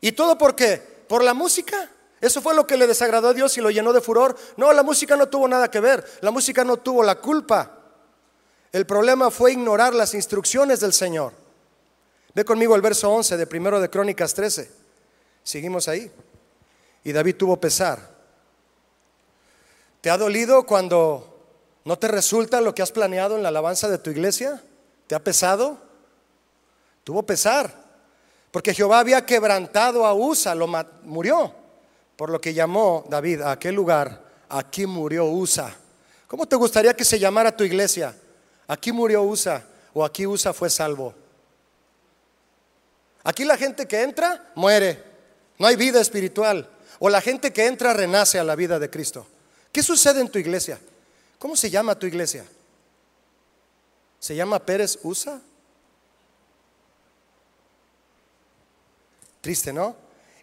[0.00, 0.76] ¿Y todo por qué?
[1.08, 1.90] ¿Por la música?
[2.20, 4.36] ¿Eso fue lo que le desagradó a Dios y lo llenó de furor?
[4.56, 6.04] No, la música no tuvo nada que ver.
[6.20, 7.81] La música no tuvo la culpa.
[8.72, 11.34] El problema fue ignorar las instrucciones del Señor.
[12.34, 14.70] Ve conmigo el verso 11 de primero de Crónicas 13.
[15.44, 16.10] Seguimos ahí.
[17.04, 18.10] Y David tuvo pesar.
[20.00, 21.28] ¿Te ha dolido cuando
[21.84, 24.62] no te resulta lo que has planeado en la alabanza de tu iglesia?
[25.06, 25.76] ¿Te ha pesado?
[27.04, 27.74] Tuvo pesar.
[28.50, 30.66] Porque Jehová había quebrantado a Usa, lo
[31.02, 31.54] murió.
[32.16, 35.76] Por lo que llamó David a aquel lugar, aquí murió Usa.
[36.26, 38.14] ¿Cómo te gustaría que se llamara tu iglesia?
[38.72, 39.62] Aquí murió Usa
[39.92, 41.12] o aquí Usa fue salvo.
[43.22, 45.04] Aquí la gente que entra muere,
[45.58, 46.70] no hay vida espiritual.
[46.98, 49.26] O la gente que entra renace a la vida de Cristo.
[49.70, 50.80] ¿Qué sucede en tu iglesia?
[51.38, 52.46] ¿Cómo se llama tu iglesia?
[54.18, 55.38] ¿Se llama Pérez Usa?
[59.42, 59.96] Triste, ¿no?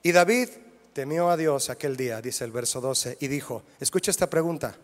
[0.04, 0.50] Y David
[0.94, 4.76] temió a Dios aquel día, dice el verso 12, y dijo, escucha esta pregunta.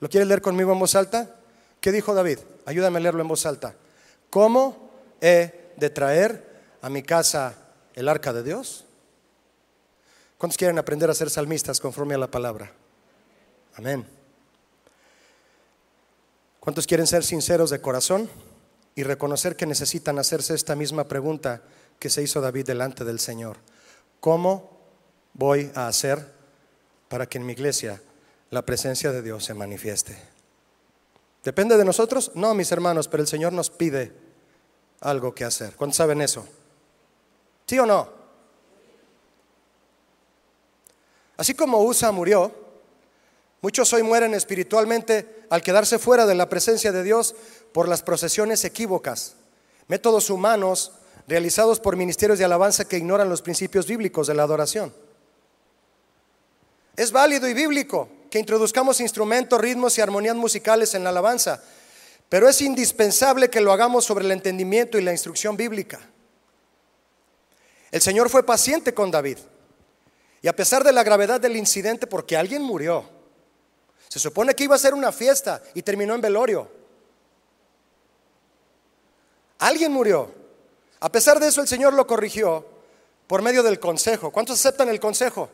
[0.00, 1.36] ¿Lo quieres leer conmigo en voz alta?
[1.80, 2.38] ¿Qué dijo David?
[2.66, 3.74] Ayúdame a leerlo en voz alta.
[4.28, 7.54] ¿Cómo he de traer a mi casa
[7.94, 8.84] el arca de Dios?
[10.38, 12.72] ¿Cuántos quieren aprender a ser salmistas conforme a la palabra?
[13.74, 14.06] Amén.
[16.60, 18.28] ¿Cuántos quieren ser sinceros de corazón
[18.94, 21.62] y reconocer que necesitan hacerse esta misma pregunta
[21.98, 23.56] que se hizo David delante del Señor?
[24.20, 24.78] ¿Cómo
[25.32, 26.26] voy a hacer
[27.08, 28.02] para que en mi iglesia
[28.50, 30.39] la presencia de Dios se manifieste?
[31.42, 32.32] ¿Depende de nosotros?
[32.34, 34.12] No, mis hermanos, pero el Señor nos pide
[35.00, 35.74] algo que hacer.
[35.74, 36.46] ¿Cuántos saben eso?
[37.66, 38.08] ¿Sí o no?
[41.36, 42.52] Así como Usa murió,
[43.62, 47.34] muchos hoy mueren espiritualmente al quedarse fuera de la presencia de Dios
[47.72, 49.36] por las procesiones equívocas,
[49.88, 50.92] métodos humanos
[51.26, 54.92] realizados por ministerios de alabanza que ignoran los principios bíblicos de la adoración.
[56.96, 61.62] Es válido y bíblico que introduzcamos instrumentos, ritmos y armonías musicales en la alabanza,
[62.28, 66.00] pero es indispensable que lo hagamos sobre el entendimiento y la instrucción bíblica.
[67.90, 69.38] El Señor fue paciente con David.
[70.42, 73.04] Y a pesar de la gravedad del incidente, porque alguien murió,
[74.08, 76.70] se supone que iba a ser una fiesta y terminó en velorio.
[79.58, 80.32] Alguien murió.
[81.00, 82.64] A pesar de eso, el Señor lo corrigió
[83.26, 84.30] por medio del consejo.
[84.30, 85.50] ¿Cuántos aceptan el consejo?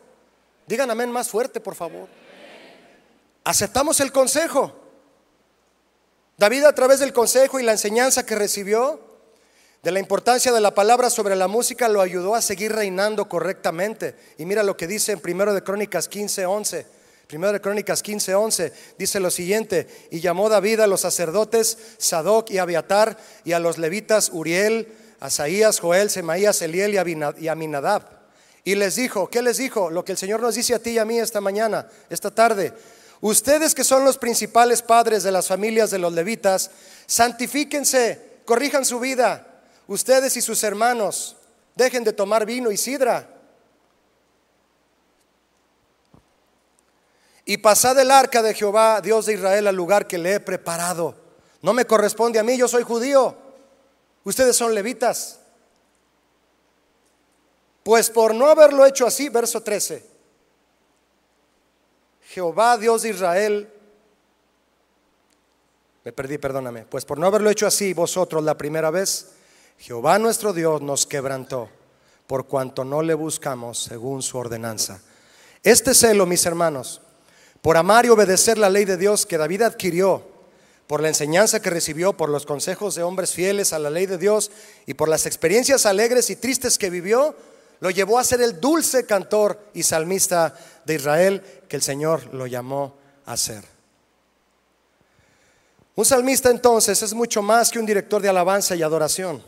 [0.67, 2.07] Digan amén más fuerte, por favor
[3.47, 4.75] aceptamos el consejo.
[6.37, 9.01] David a través del consejo y la enseñanza que recibió
[9.85, 14.17] de la importancia de la palabra sobre la música lo ayudó a seguir reinando correctamente.
[14.37, 16.87] Y mira lo que dice en 1 de Crónicas 15:11.
[17.29, 22.59] Primero de Crónicas 15:11 dice lo siguiente, y llamó David a los sacerdotes Sadoc y
[22.59, 26.95] Abiatar y a los levitas Uriel, Asaías, Joel, Semaías, Eliel
[27.39, 28.17] y Aminadab.
[28.65, 29.91] Y les dijo, ¿qué les dijo?
[29.91, 32.73] Lo que el Señor nos dice a ti y a mí esta mañana, esta tarde.
[33.21, 36.71] Ustedes que son los principales padres de las familias de los levitas,
[37.07, 39.63] santifíquense, corrijan su vida.
[39.87, 41.37] Ustedes y sus hermanos,
[41.75, 43.29] dejen de tomar vino y sidra.
[47.45, 51.15] Y pasad el arca de Jehová, Dios de Israel, al lugar que le he preparado.
[51.63, 53.37] No me corresponde a mí, yo soy judío.
[54.25, 55.39] Ustedes son levitas.
[57.85, 60.06] Pues por no haberlo hecho así, verso 13
[62.37, 63.67] Jehová, Dios de Israel,
[66.05, 69.29] me perdí, perdóname, pues por no haberlo hecho así vosotros la primera vez,
[69.79, 71.71] Jehová nuestro Dios nos quebrantó
[72.27, 75.01] por cuanto no le buscamos según su ordenanza.
[75.63, 77.01] Este celo, mis hermanos,
[77.63, 80.23] por amar y obedecer la ley de Dios que David adquirió,
[80.87, 84.19] por la enseñanza que recibió, por los consejos de hombres fieles a la ley de
[84.19, 84.51] Dios
[84.85, 87.35] y por las experiencias alegres y tristes que vivió,
[87.81, 90.55] lo llevó a ser el dulce cantor y salmista
[90.85, 92.97] de Israel que el Señor lo llamó
[93.27, 93.63] a ser.
[95.95, 99.43] Un salmista entonces es mucho más que un director de alabanza y adoración.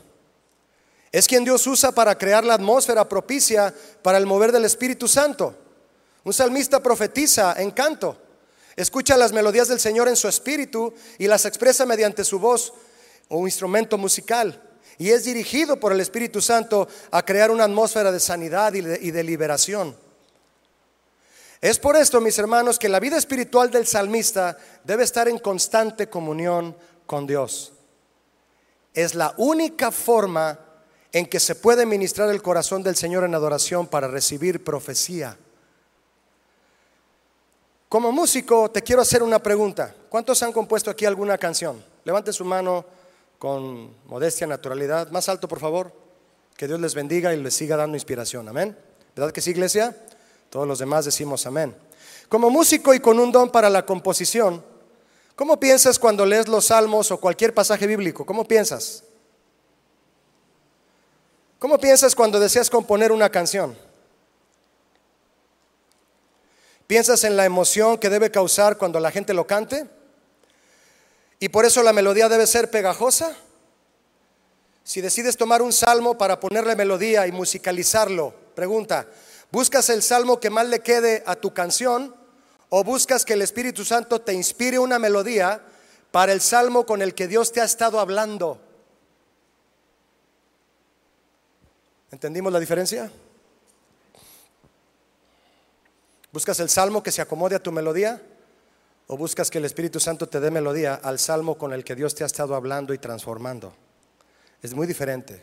[1.10, 5.54] Es quien Dios usa para crear la atmósfera propicia para el mover del Espíritu Santo.
[6.24, 8.16] Un salmista profetiza en canto,
[8.76, 12.74] escucha las melodías del Señor en su espíritu y las expresa mediante su voz
[13.28, 14.67] o instrumento musical
[14.98, 19.22] y es dirigido por el Espíritu Santo a crear una atmósfera de sanidad y de,
[19.22, 19.96] liberación.
[21.60, 26.08] Es por esto, mis hermanos, que la vida espiritual del salmista debe estar en constante
[26.08, 26.76] comunión
[27.06, 27.72] con Dios.
[28.92, 30.58] Es la única forma
[31.12, 35.36] en que se puede ministrar el corazón del Señor en adoración para recibir profecía.
[37.88, 39.94] Como músico te quiero hacer una pregunta.
[40.08, 41.82] ¿Cuántos han compuesto aquí alguna canción?
[42.04, 42.84] Levante su mano
[43.38, 45.10] con modestia, naturalidad.
[45.10, 45.92] Más alto, por favor.
[46.56, 48.48] Que Dios les bendiga y les siga dando inspiración.
[48.48, 48.76] Amén.
[49.14, 49.96] ¿Verdad que sí, iglesia?
[50.50, 51.74] Todos los demás decimos amén.
[52.28, 54.64] Como músico y con un don para la composición,
[55.36, 58.26] ¿cómo piensas cuando lees los salmos o cualquier pasaje bíblico?
[58.26, 59.04] ¿Cómo piensas?
[61.58, 63.76] ¿Cómo piensas cuando deseas componer una canción?
[66.86, 69.86] ¿Piensas en la emoción que debe causar cuando la gente lo cante?
[71.40, 73.36] ¿Y por eso la melodía debe ser pegajosa?
[74.82, 79.06] Si decides tomar un salmo para ponerle melodía y musicalizarlo, pregunta,
[79.50, 82.14] ¿buscas el salmo que más le quede a tu canción
[82.70, 85.62] o buscas que el Espíritu Santo te inspire una melodía
[86.10, 88.60] para el salmo con el que Dios te ha estado hablando?
[92.10, 93.12] ¿Entendimos la diferencia?
[96.32, 98.20] ¿Buscas el salmo que se acomode a tu melodía?
[99.10, 102.14] ¿O buscas que el Espíritu Santo te dé melodía al salmo con el que Dios
[102.14, 103.72] te ha estado hablando y transformando?
[104.62, 105.42] Es muy diferente.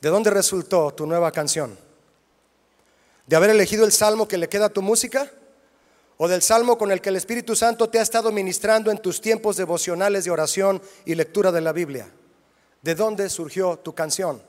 [0.00, 1.78] ¿De dónde resultó tu nueva canción?
[3.28, 5.30] ¿De haber elegido el salmo que le queda a tu música?
[6.16, 9.20] ¿O del salmo con el que el Espíritu Santo te ha estado ministrando en tus
[9.20, 12.08] tiempos devocionales de oración y lectura de la Biblia?
[12.82, 14.42] ¿De dónde surgió tu canción?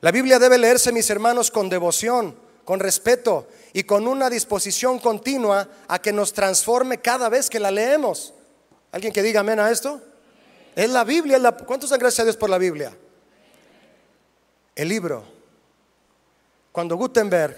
[0.00, 2.36] La Biblia debe leerse, mis hermanos, con devoción,
[2.68, 7.70] con respeto y con una disposición continua a que nos transforme cada vez que la
[7.70, 8.34] leemos.
[8.92, 10.02] ¿Alguien que diga amén a esto?
[10.76, 11.40] Es la Biblia.
[11.64, 12.94] ¿Cuántos dan gracias a Dios por la Biblia?
[14.76, 15.24] El libro.
[16.70, 17.56] Cuando Gutenberg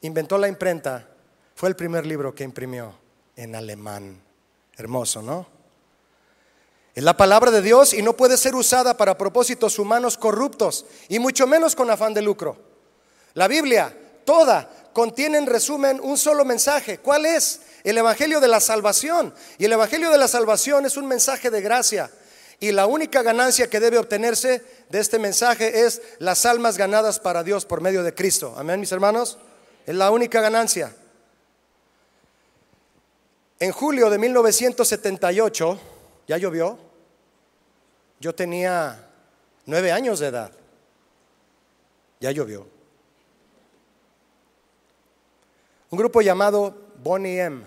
[0.00, 1.06] inventó la imprenta,
[1.54, 2.92] fue el primer libro que imprimió
[3.36, 4.20] en alemán.
[4.76, 5.46] Hermoso, ¿no?
[6.92, 11.20] Es la palabra de Dios y no puede ser usada para propósitos humanos corruptos y
[11.20, 12.56] mucho menos con afán de lucro.
[13.34, 16.98] La Biblia, toda, contiene en resumen un solo mensaje.
[16.98, 17.60] ¿Cuál es?
[17.82, 19.34] El Evangelio de la Salvación.
[19.58, 22.10] Y el Evangelio de la Salvación es un mensaje de gracia.
[22.60, 27.42] Y la única ganancia que debe obtenerse de este mensaje es las almas ganadas para
[27.42, 28.54] Dios por medio de Cristo.
[28.56, 29.38] Amén, mis hermanos.
[29.86, 30.94] Es la única ganancia.
[33.58, 35.78] En julio de 1978,
[36.26, 36.78] ¿ya llovió?
[38.20, 39.08] Yo tenía
[39.66, 40.52] nueve años de edad.
[42.20, 42.73] Ya llovió.
[45.94, 46.74] Un grupo llamado
[47.04, 47.62] Bonnie M.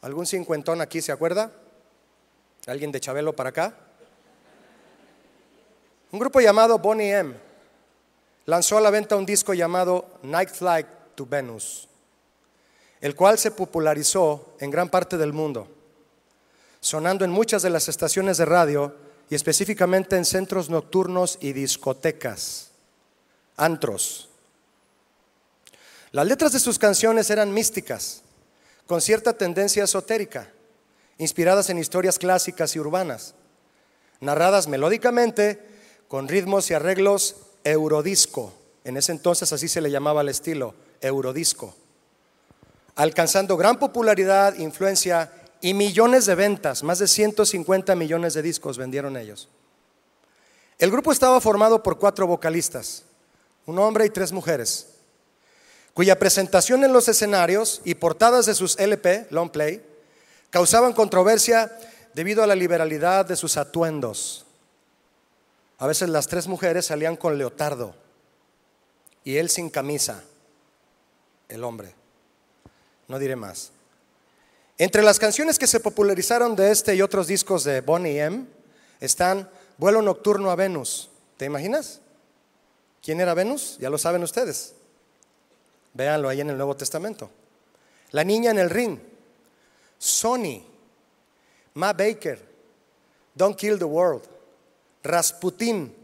[0.00, 1.52] ¿Algún cincuentón aquí se acuerda?
[2.66, 3.74] ¿Alguien de Chabelo para acá?
[6.12, 7.34] Un grupo llamado Bonnie M.
[8.46, 11.90] lanzó a la venta un disco llamado Night Flight to Venus,
[13.02, 15.68] el cual se popularizó en gran parte del mundo,
[16.80, 18.94] sonando en muchas de las estaciones de radio
[19.28, 22.70] y específicamente en centros nocturnos y discotecas,
[23.58, 24.29] antros.
[26.12, 28.22] Las letras de sus canciones eran místicas,
[28.86, 30.50] con cierta tendencia esotérica,
[31.18, 33.34] inspiradas en historias clásicas y urbanas,
[34.20, 35.60] narradas melódicamente
[36.08, 38.52] con ritmos y arreglos eurodisco.
[38.82, 41.76] En ese entonces así se le llamaba el estilo, eurodisco,
[42.96, 49.16] alcanzando gran popularidad, influencia y millones de ventas, más de 150 millones de discos vendieron
[49.16, 49.48] ellos.
[50.78, 53.04] El grupo estaba formado por cuatro vocalistas,
[53.66, 54.88] un hombre y tres mujeres,
[56.00, 59.84] cuya presentación en los escenarios y portadas de sus LP, long play,
[60.48, 61.70] causaban controversia
[62.14, 64.46] debido a la liberalidad de sus atuendos.
[65.76, 67.94] A veces las tres mujeres salían con leotardo
[69.24, 70.24] y él sin camisa,
[71.50, 71.92] el hombre.
[73.06, 73.70] No diré más.
[74.78, 78.46] Entre las canciones que se popularizaron de este y otros discos de Bonnie M
[79.00, 81.10] están Vuelo Nocturno a Venus.
[81.36, 82.00] ¿Te imaginas?
[83.02, 83.76] ¿Quién era Venus?
[83.78, 84.76] Ya lo saben ustedes.
[85.94, 87.30] Véanlo ahí en el Nuevo Testamento.
[88.10, 88.98] La niña en el ring.
[89.98, 90.62] Sony.
[91.74, 92.40] Ma Baker.
[93.34, 94.22] Don't Kill the World.
[95.02, 95.94] Rasputin,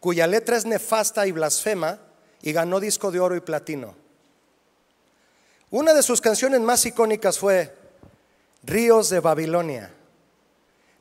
[0.00, 1.98] cuya letra es nefasta y blasfema
[2.42, 3.94] y ganó disco de oro y platino.
[5.70, 7.74] Una de sus canciones más icónicas fue
[8.64, 9.94] Ríos de Babilonia,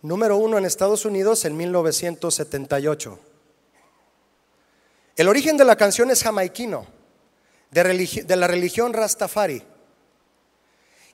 [0.01, 3.19] número uno en Estados Unidos en 1978.
[5.17, 6.85] El origen de la canción es jamaiquino,
[7.71, 9.63] de, la religión Rastafari,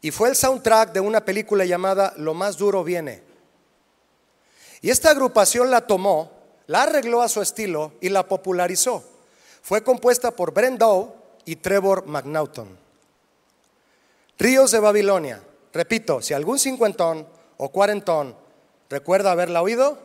[0.01, 3.23] y fue el soundtrack de una película llamada Lo más duro viene.
[4.81, 6.31] Y esta agrupación la tomó,
[6.67, 9.03] la arregló a su estilo y la popularizó.
[9.61, 11.13] Fue compuesta por Brent Doe
[11.45, 12.77] y Trevor McNaughton.
[14.37, 15.41] Ríos de Babilonia
[15.77, 17.27] Repito, si algún cincuentón
[17.57, 18.35] o cuarentón
[18.89, 19.99] recuerda haberla oído,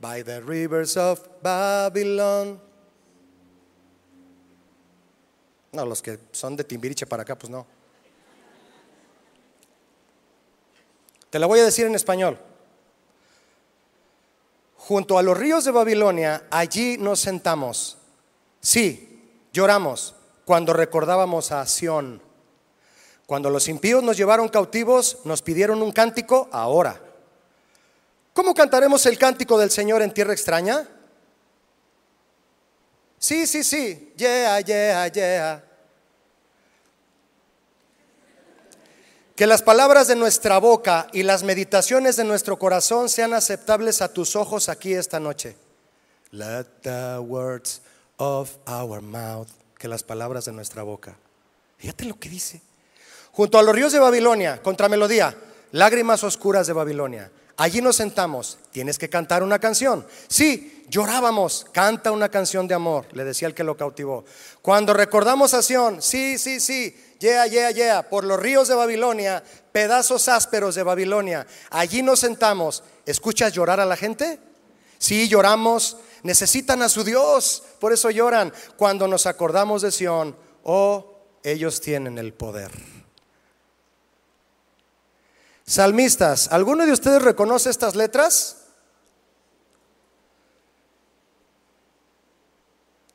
[0.00, 2.60] By the rivers of Babylon.
[5.72, 7.66] No, los que son de Timbiriche para acá, pues no.
[11.30, 12.38] Te la voy a decir en español.
[14.76, 17.98] Junto a los ríos de Babilonia, allí nos sentamos.
[18.60, 20.14] Sí, lloramos
[20.46, 22.22] cuando recordábamos a Sión.
[23.26, 26.98] Cuando los impíos nos llevaron cautivos, nos pidieron un cántico ahora.
[28.32, 30.88] ¿Cómo cantaremos el cántico del Señor en tierra extraña?
[33.18, 34.12] Sí, sí, sí.
[34.16, 35.64] Yeah, yeah, yeah.
[39.34, 44.12] Que las palabras de nuestra boca y las meditaciones de nuestro corazón sean aceptables a
[44.12, 45.56] tus ojos aquí esta noche.
[46.32, 47.80] Let the words
[48.16, 49.48] of our mouth.
[49.78, 51.16] Que las palabras de nuestra boca.
[51.78, 52.60] Fíjate lo que dice.
[53.30, 55.36] Junto a los ríos de Babilonia, contra melodía,
[55.70, 57.30] lágrimas oscuras de Babilonia.
[57.58, 58.56] Allí nos sentamos.
[58.70, 60.06] Tienes que cantar una canción.
[60.28, 61.66] Sí, llorábamos.
[61.72, 64.24] Canta una canción de amor, le decía el que lo cautivó.
[64.62, 69.42] Cuando recordamos a Sion, sí, sí, sí yeah, yeah, yeah, por los ríos de Babilonia,
[69.72, 71.48] pedazos ásperos de Babilonia.
[71.70, 72.84] Allí nos sentamos.
[73.04, 74.38] ¿Escuchas llorar a la gente?
[74.98, 75.96] Sí, lloramos.
[76.22, 78.52] Necesitan a su Dios, por eso lloran.
[78.76, 82.97] Cuando nos acordamos de Sión, oh, ellos tienen el poder.
[85.68, 88.56] Salmistas, ¿alguno de ustedes reconoce estas letras?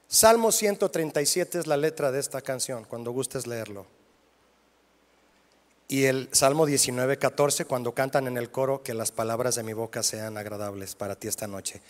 [0.08, 3.88] Salmo 137 es la letra de esta canción, cuando gustes leerlo.
[5.88, 9.74] Y el Salmo 19, 14, cuando cantan en el coro, que las palabras de mi
[9.74, 11.82] boca sean agradables para ti esta noche.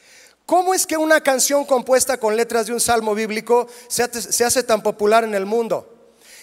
[0.45, 4.03] ¿Cómo es que una canción compuesta con letras de un salmo bíblico se
[4.45, 5.93] hace, tan popular en el mundo?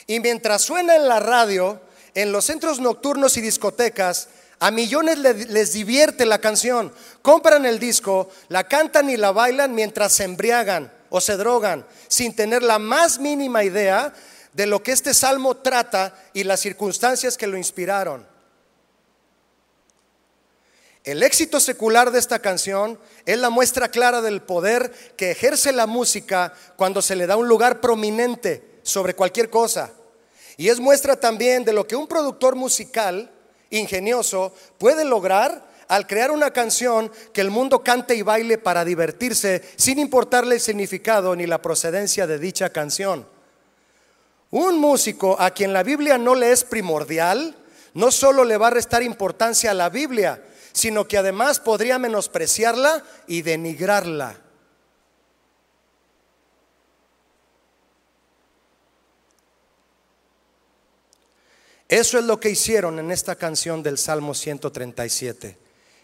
[0.06, 1.80] Y mientras suena en la radio,
[2.14, 6.92] en los centros nocturnos y discotecas, a millones les divierte la canción.
[7.22, 12.36] Compran el disco, la cantan y la bailan mientras se embriagan o se drogan sin
[12.36, 14.12] tener la más mínima idea
[14.52, 18.26] de lo que este salmo trata y las circunstancias que lo inspiraron.
[21.04, 25.86] El éxito secular de esta canción es la muestra clara del poder que ejerce la
[25.86, 29.92] música cuando se le da un lugar prominente sobre cualquier cosa.
[30.60, 33.30] Y es muestra también de lo que un productor musical
[33.70, 39.62] ingenioso puede lograr al crear una canción que el mundo cante y baile para divertirse
[39.76, 43.26] sin importarle el significado ni la procedencia de dicha canción.
[44.50, 47.56] Un músico a quien la Biblia no le es primordial,
[47.94, 53.02] no solo le va a restar importancia a la Biblia, sino que además podría menospreciarla
[53.26, 54.36] y denigrarla.
[61.90, 65.58] Eso es lo que hicieron en esta canción del Salmo 137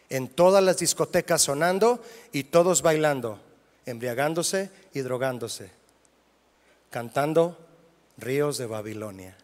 [0.09, 3.39] en todas las discotecas sonando y todos bailando,
[3.87, 5.70] embriagándose y drogándose,
[6.91, 7.57] cantando
[8.16, 9.37] ríos de Babilonia.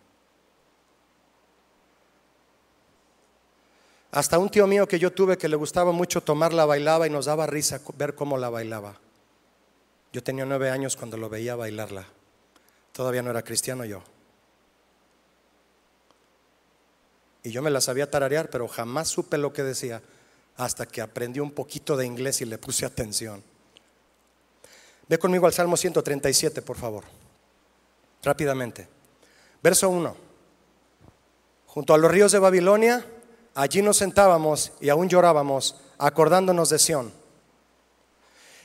[4.11, 7.27] Hasta un tío mío que yo tuve que le gustaba mucho tomarla bailaba y nos
[7.27, 8.99] daba risa ver cómo la bailaba.
[10.13, 12.05] Yo tenía nueve años cuando lo veía bailarla.
[12.91, 14.03] Todavía no era cristiano yo.
[17.43, 20.03] Y yo me la sabía tararear, pero jamás supe lo que decía
[20.57, 23.43] hasta que aprendí un poquito de inglés y le puse atención.
[25.09, 27.05] Ve conmigo al Salmo 137, por favor.
[28.23, 28.89] Rápidamente.
[29.63, 30.17] Verso 1.
[31.67, 33.05] Junto a los ríos de Babilonia,
[33.55, 37.13] allí nos sentábamos y aún llorábamos, acordándonos de Sión.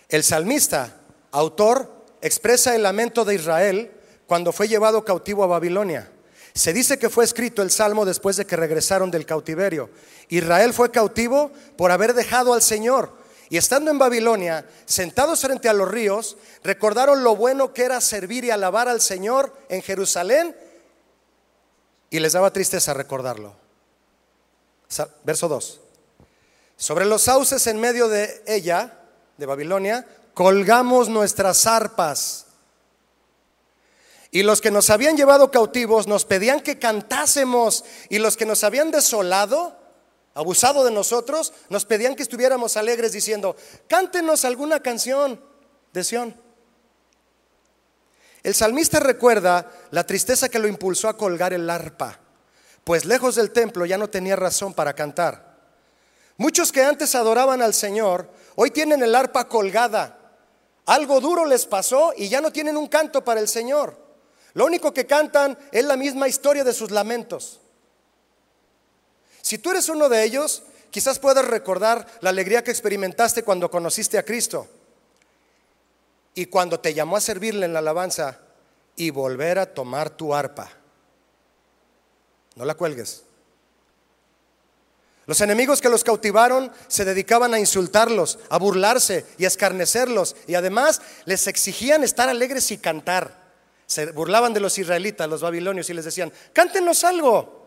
[0.09, 1.01] El salmista,
[1.31, 3.91] autor, expresa el lamento de Israel
[4.25, 6.11] cuando fue llevado cautivo a Babilonia.
[6.57, 9.91] Se dice que fue escrito el salmo después de que regresaron del cautiverio.
[10.27, 13.11] Israel fue cautivo por haber dejado al Señor.
[13.49, 18.43] Y estando en Babilonia, sentados frente a los ríos, recordaron lo bueno que era servir
[18.43, 20.55] y alabar al Señor en Jerusalén
[22.09, 23.53] y les daba tristeza recordarlo.
[25.23, 25.79] Verso 2.
[26.75, 28.97] Sobre los sauces en medio de ella,
[29.37, 32.46] de Babilonia, colgamos nuestras arpas
[34.37, 37.83] y los que nos habían llevado cautivos nos pedían que cantásemos.
[38.07, 39.75] Y los que nos habían desolado,
[40.35, 43.55] abusado de nosotros, nos pedían que estuviéramos alegres diciendo,
[43.87, 45.41] cántenos alguna canción
[45.91, 46.39] de Sión.
[48.43, 52.19] El salmista recuerda la tristeza que lo impulsó a colgar el arpa,
[52.83, 55.57] pues lejos del templo ya no tenía razón para cantar.
[56.37, 60.19] Muchos que antes adoraban al Señor, hoy tienen el arpa colgada.
[60.85, 64.05] Algo duro les pasó y ya no tienen un canto para el Señor.
[64.57, 67.59] Lo único que cantan es la misma historia de sus lamentos.
[69.39, 74.17] Si tú eres uno de ellos, quizás puedas recordar la alegría que experimentaste cuando conociste
[74.17, 74.67] a Cristo
[76.33, 78.39] y cuando te llamó a servirle en la alabanza
[78.95, 80.71] y volver a tomar tu arpa.
[82.55, 83.21] No la cuelgues.
[85.27, 90.55] Los enemigos que los cautivaron se dedicaban a insultarlos, a burlarse y a escarnecerlos y
[90.55, 93.46] además les exigían estar alegres y cantar.
[93.87, 97.65] Se burlaban de los israelitas, los babilonios y les decían, cántenos algo.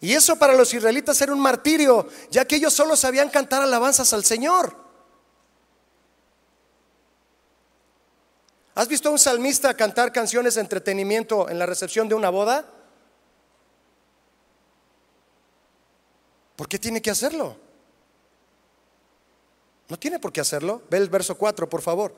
[0.00, 4.12] Y eso para los israelitas era un martirio, ya que ellos solo sabían cantar alabanzas
[4.12, 4.76] al Señor.
[8.74, 12.66] ¿Has visto a un salmista cantar canciones de entretenimiento en la recepción de una boda?
[16.56, 17.56] ¿Por qué tiene que hacerlo?
[19.88, 20.82] No tiene por qué hacerlo.
[20.90, 22.14] Ve el verso 4, por favor.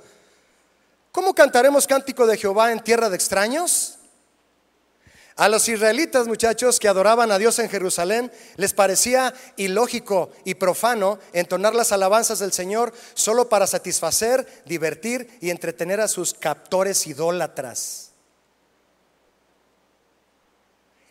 [1.17, 3.95] ¿Cómo cantaremos cántico de Jehová en tierra de extraños?
[5.37, 11.19] A los israelitas, muchachos, que adoraban a Dios en Jerusalén, les parecía ilógico y profano
[11.33, 18.11] entonar las alabanzas del Señor solo para satisfacer, divertir y entretener a sus captores idólatras.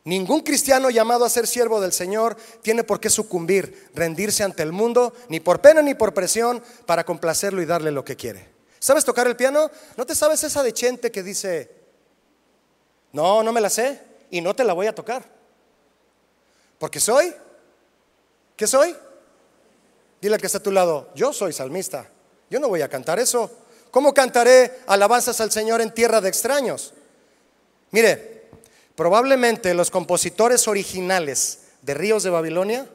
[0.03, 4.71] Ningún cristiano llamado a ser siervo del Señor tiene por qué sucumbir, rendirse ante el
[4.71, 8.54] mundo, ni por pena ni por presión, para complacerlo y darle lo que quiere.
[8.85, 9.71] ¿Sabes tocar el piano?
[9.97, 11.71] ¿No te sabes esa de Chente que dice,
[13.13, 13.99] no, no me la sé?
[14.29, 15.23] y no te la voy a tocar.
[16.77, 17.33] Porque soy,
[18.55, 18.95] ¿qué soy?
[20.21, 22.07] Dile al que está a tu lado, yo soy salmista.
[22.49, 23.49] Yo no voy a cantar eso.
[23.89, 26.93] ¿Cómo cantaré alabanzas al Señor en tierra de extraños?
[27.89, 28.49] Mire,
[28.95, 32.87] probablemente los compositores originales de Ríos de Babilonia,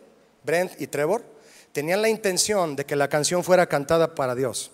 [0.45, 1.25] Brent y Trevor,
[1.73, 4.71] tenían la intención de que la canción fuera cantada para Dios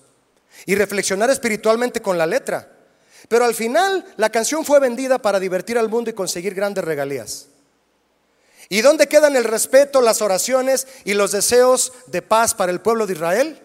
[0.65, 2.73] y reflexionar espiritualmente con la letra.
[3.29, 7.49] Pero al final la canción fue vendida para divertir al mundo y conseguir grandes regalías.
[8.69, 13.07] ¿Y dónde quedan el respeto, las oraciones y los deseos de paz para el pueblo
[13.07, 13.63] de Israel?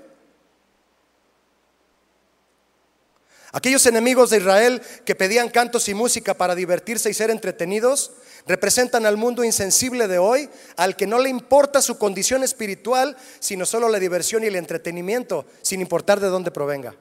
[3.51, 8.11] Aquellos enemigos de Israel que pedían cantos y música para divertirse y ser entretenidos,
[8.47, 13.65] representan al mundo insensible de hoy, al que no le importa su condición espiritual, sino
[13.65, 16.95] solo la diversión y el entretenimiento, sin importar de dónde provenga.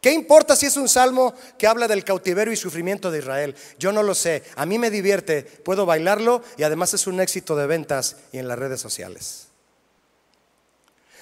[0.00, 3.56] ¿Qué importa si es un salmo que habla del cautiverio y sufrimiento de Israel?
[3.78, 4.42] Yo no lo sé.
[4.54, 8.46] A mí me divierte, puedo bailarlo y además es un éxito de ventas y en
[8.46, 9.45] las redes sociales.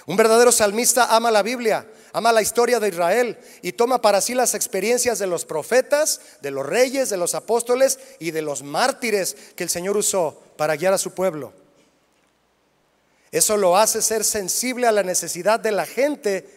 [0.06, 4.34] Un verdadero salmista ama la Biblia, ama la historia de Israel y toma para sí
[4.34, 9.34] las experiencias de los profetas, de los reyes, de los apóstoles y de los mártires
[9.56, 11.52] que el Señor usó para guiar a su pueblo.
[13.32, 16.48] Eso lo hace ser sensible a la necesidad de la gente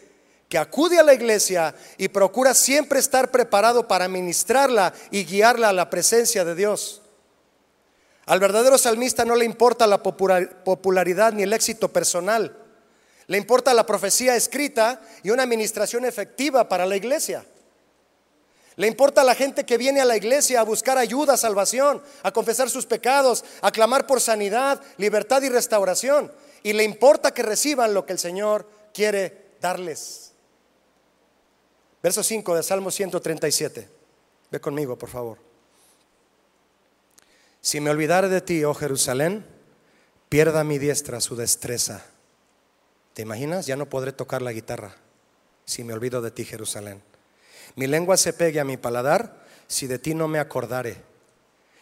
[0.48, 5.72] que acude a la iglesia y procura siempre estar preparado para ministrarla y guiarla a
[5.72, 7.02] la presencia de Dios.
[8.26, 12.56] Al verdadero salmista no le importa la popularidad ni el éxito personal.
[13.28, 17.44] Le importa la profecía escrita y una administración efectiva para la iglesia.
[18.76, 22.32] Le importa a la gente que viene a la iglesia a buscar ayuda, salvación, a
[22.32, 26.32] confesar sus pecados, a clamar por sanidad, libertad y restauración.
[26.62, 30.32] Y le importa que reciban lo que el Señor quiere darles.
[32.02, 33.88] Verso 5 de Salmo 137.
[34.50, 35.38] Ve conmigo, por favor.
[37.60, 39.44] Si me olvidare de ti, oh Jerusalén,
[40.30, 42.06] pierda mi diestra su destreza.
[43.18, 43.66] ¿Te imaginas?
[43.66, 44.94] Ya no podré tocar la guitarra
[45.64, 47.02] si me olvido de ti, Jerusalén.
[47.74, 51.02] Mi lengua se pegue a mi paladar si de ti no me acordare,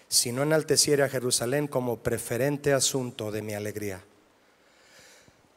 [0.08, 4.02] si no enalteciere a Jerusalén como preferente asunto de mi alegría.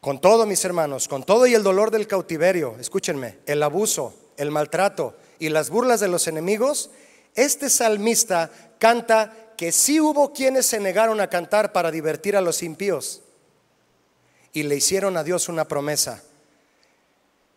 [0.02, 4.52] Con todo, mis hermanos, con todo y el dolor del cautiverio, escúchenme, el abuso, el
[4.52, 6.90] maltrato y las burlas de los enemigos,
[7.36, 12.64] este salmista canta que sí hubo quienes se negaron a cantar para divertir a los
[12.64, 13.22] impíos
[14.54, 16.24] y le hicieron a Dios una promesa,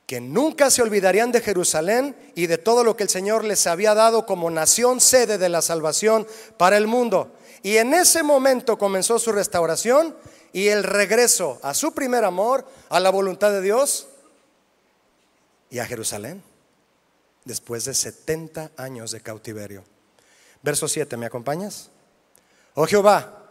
[0.07, 3.95] que nunca se olvidarían de Jerusalén y de todo lo que el Señor les había
[3.95, 6.27] dado como nación sede de la salvación
[6.59, 7.33] para el mundo.
[7.63, 10.15] Y en ese momento comenzó su restauración
[10.53, 14.09] y el regreso a su primer amor, a la voluntad de Dios
[15.71, 16.43] y a Jerusalén
[17.45, 19.85] después de 70 años de cautiverio.
[20.63, 21.91] Verso 7, ¿me acompañas?
[22.75, 23.45] Oh Jehová,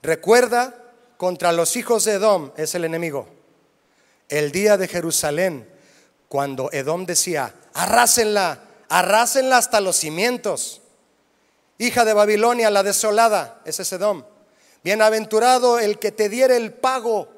[0.00, 0.87] recuerda
[1.18, 3.28] contra los hijos de Edom, es el enemigo,
[4.30, 5.68] el día de Jerusalén,
[6.30, 10.80] cuando Edom decía, arrásenla, arrásenla hasta los cimientos.
[11.76, 14.24] Hija de Babilonia, la desolada, ese es Edom.
[14.82, 17.28] Bienaventurado el que te diere el pago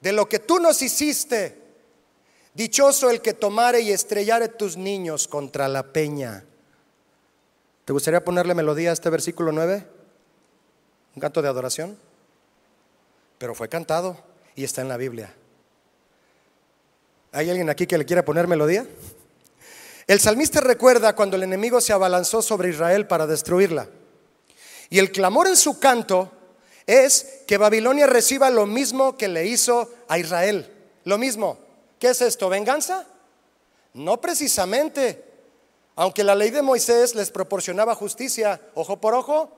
[0.00, 1.62] de lo que tú nos hiciste
[2.54, 6.44] Dichoso el que tomare y estrellare tus niños contra la peña.
[7.86, 9.86] ¿Te gustaría ponerle melodía a este versículo 9?
[11.14, 11.96] Un canto de adoración.
[13.42, 14.16] Pero fue cantado
[14.54, 15.34] y está en la Biblia.
[17.32, 18.86] ¿Hay alguien aquí que le quiera poner melodía?
[20.06, 23.88] El salmista recuerda cuando el enemigo se abalanzó sobre Israel para destruirla.
[24.90, 26.30] Y el clamor en su canto
[26.86, 30.70] es que Babilonia reciba lo mismo que le hizo a Israel.
[31.02, 31.58] Lo mismo.
[31.98, 32.48] ¿Qué es esto?
[32.48, 33.08] ¿Venganza?
[33.92, 35.24] No precisamente.
[35.96, 39.50] Aunque la ley de Moisés les proporcionaba justicia ojo por ojo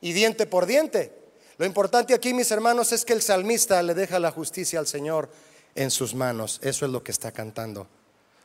[0.00, 1.25] y diente por diente.
[1.58, 5.30] Lo importante aquí, mis hermanos, es que el salmista le deja la justicia al Señor
[5.74, 6.60] en sus manos.
[6.62, 7.86] Eso es lo que está cantando.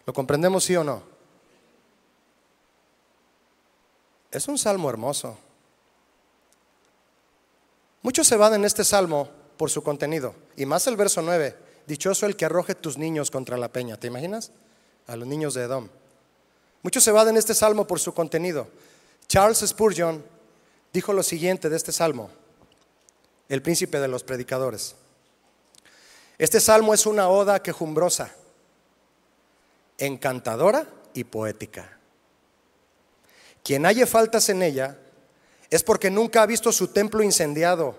[0.06, 1.04] ¿Lo comprendemos sí o no?
[4.32, 5.38] Es un salmo hermoso.
[8.02, 11.56] Muchos se van en este salmo por su contenido, y más el verso 9,
[11.86, 14.52] dichoso el que arroje tus niños contra la peña, ¿te imaginas?
[15.06, 15.88] A los niños de Edom.
[16.82, 18.68] Muchos se van en este salmo por su contenido.
[19.28, 20.24] Charles Spurgeon
[20.92, 22.32] dijo lo siguiente de este salmo,
[23.52, 24.96] el príncipe de los predicadores.
[26.38, 28.34] Este salmo es una oda quejumbrosa,
[29.98, 31.98] encantadora y poética.
[33.62, 34.98] Quien halle faltas en ella
[35.70, 37.98] es porque nunca ha visto su templo incendiado,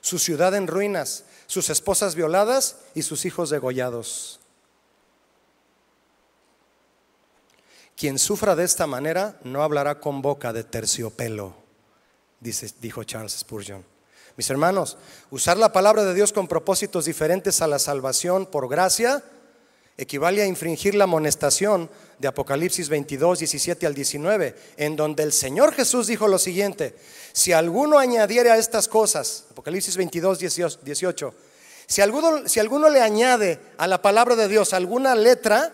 [0.00, 4.38] su ciudad en ruinas, sus esposas violadas y sus hijos degollados.
[7.96, 11.56] Quien sufra de esta manera no hablará con boca de terciopelo,
[12.38, 13.95] dice, dijo Charles Spurgeon.
[14.36, 14.98] Mis hermanos,
[15.30, 19.22] usar la palabra de Dios con propósitos diferentes a la salvación por gracia
[19.98, 25.72] equivale a infringir la amonestación de Apocalipsis 22, 17 al 19, en donde el Señor
[25.72, 26.94] Jesús dijo lo siguiente,
[27.32, 31.34] si alguno añadiere a estas cosas, Apocalipsis 22, 18,
[31.86, 35.72] si alguno, si alguno le añade a la palabra de Dios alguna letra,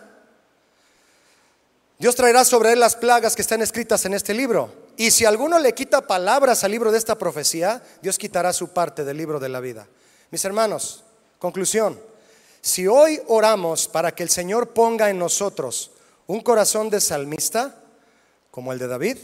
[1.99, 4.82] Dios traerá sobre él las plagas que están escritas en este libro.
[4.97, 9.03] Y si alguno le quita palabras al libro de esta profecía, Dios quitará su parte
[9.03, 9.87] del libro de la vida.
[10.29, 11.03] Mis hermanos,
[11.39, 11.99] conclusión,
[12.61, 15.91] si hoy oramos para que el Señor ponga en nosotros
[16.27, 17.75] un corazón de salmista,
[18.51, 19.17] como el de David,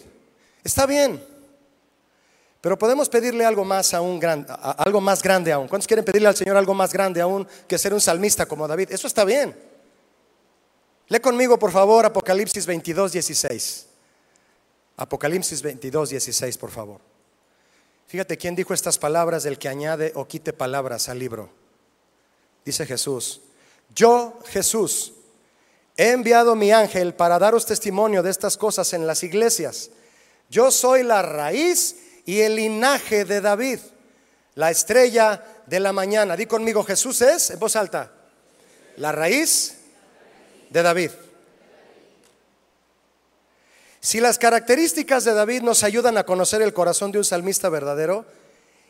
[0.63, 1.24] está bien.
[2.61, 5.67] Pero podemos pedirle algo más aún algo más grande aún.
[5.67, 8.91] ¿Cuántos quieren pedirle al Señor algo más grande aún que ser un salmista como David?
[8.91, 9.55] Eso está bien.
[11.07, 13.88] Lee conmigo, por favor, Apocalipsis 22, 16.
[14.99, 16.99] Apocalipsis 22, 16, por favor.
[18.07, 21.49] Fíjate quién dijo estas palabras del que añade o quite palabras al libro
[22.69, 23.41] dice Jesús,
[23.95, 25.13] yo Jesús
[25.97, 29.89] he enviado mi ángel para daros testimonio de estas cosas en las iglesias.
[30.49, 31.95] Yo soy la raíz
[32.25, 33.79] y el linaje de David,
[34.53, 36.37] la estrella de la mañana.
[36.37, 38.11] Di conmigo, Jesús es, en voz alta,
[38.97, 39.77] la raíz
[40.69, 41.11] de David.
[44.01, 48.25] Si las características de David nos ayudan a conocer el corazón de un salmista verdadero,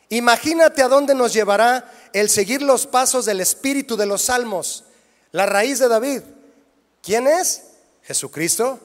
[0.10, 4.84] Imagínate a dónde nos llevará el seguir los pasos del espíritu de los salmos,
[5.32, 6.22] la raíz de David.
[7.04, 7.64] ¿Quién es?
[8.02, 8.80] Jesucristo.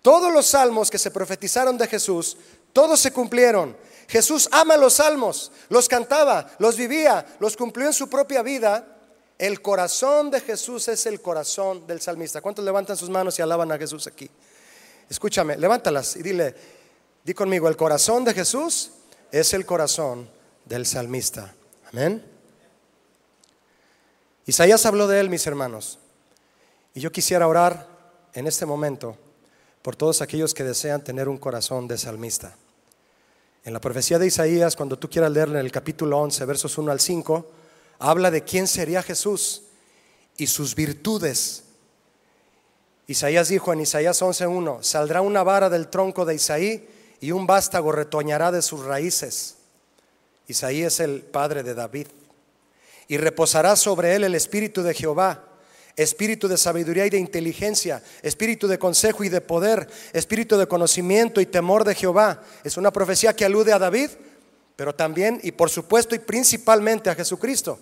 [0.00, 2.38] Todos los salmos que se profetizaron de Jesús,
[2.72, 3.76] todos se cumplieron.
[4.08, 8.86] Jesús ama los salmos, los cantaba, los vivía, los cumplió en su propia vida.
[9.36, 12.40] El corazón de Jesús es el corazón del salmista.
[12.40, 14.30] ¿Cuántos levantan sus manos y alaban a Jesús aquí?
[15.08, 16.54] Escúchame, levántalas y dile,
[17.24, 18.90] di conmigo, el corazón de Jesús
[19.30, 20.28] es el corazón
[20.64, 21.54] del salmista.
[21.92, 22.24] Amén.
[24.46, 25.98] Isaías habló de él, mis hermanos.
[26.94, 27.88] Y yo quisiera orar
[28.32, 29.16] en este momento
[29.82, 32.56] por todos aquellos que desean tener un corazón de salmista.
[33.64, 36.92] En la profecía de Isaías, cuando tú quieras leer en el capítulo 11, versos 1
[36.92, 37.50] al 5,
[37.98, 39.62] habla de quién sería Jesús
[40.36, 41.64] y sus virtudes.
[43.06, 46.88] Isaías dijo en Isaías 11.1, saldrá una vara del tronco de Isaí
[47.20, 49.56] y un vástago retoñará de sus raíces.
[50.48, 52.08] Isaí es el padre de David.
[53.08, 55.44] Y reposará sobre él el espíritu de Jehová,
[55.94, 61.40] espíritu de sabiduría y de inteligencia, espíritu de consejo y de poder, espíritu de conocimiento
[61.40, 62.42] y temor de Jehová.
[62.64, 64.10] Es una profecía que alude a David,
[64.74, 67.78] pero también y por supuesto y principalmente a Jesucristo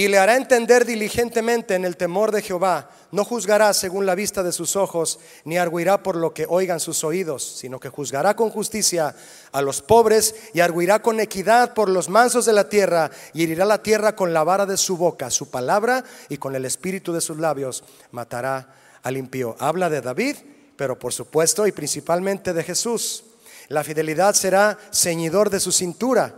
[0.00, 2.88] y le hará entender diligentemente en el temor de Jehová.
[3.12, 7.04] No juzgará según la vista de sus ojos, ni arguirá por lo que oigan sus
[7.04, 9.14] oídos, sino que juzgará con justicia
[9.52, 13.66] a los pobres y arguirá con equidad por los mansos de la tierra y herirá
[13.66, 17.20] la tierra con la vara de su boca, su palabra y con el espíritu de
[17.20, 19.54] sus labios matará al impío.
[19.58, 20.36] Habla de David,
[20.76, 23.24] pero por supuesto y principalmente de Jesús.
[23.68, 26.36] La fidelidad será ceñidor de su cintura.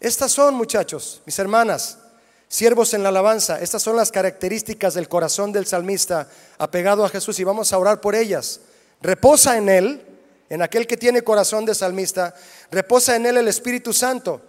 [0.00, 1.98] Estas son, muchachos, mis hermanas,
[2.48, 7.38] Siervos en la alabanza, estas son las características del corazón del salmista apegado a Jesús
[7.38, 8.60] y vamos a orar por ellas.
[9.02, 10.02] Reposa en él,
[10.48, 12.34] en aquel que tiene corazón de salmista,
[12.70, 14.40] reposa en él el Espíritu Santo,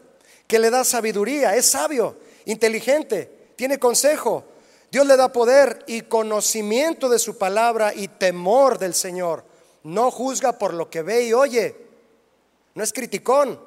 [0.48, 4.46] que le da sabiduría, es sabio, inteligente, tiene consejo,
[4.90, 9.44] Dios le da poder y conocimiento de su palabra y temor del Señor.
[9.84, 11.76] No juzga por lo que ve y oye.
[12.74, 13.60] No es criticón.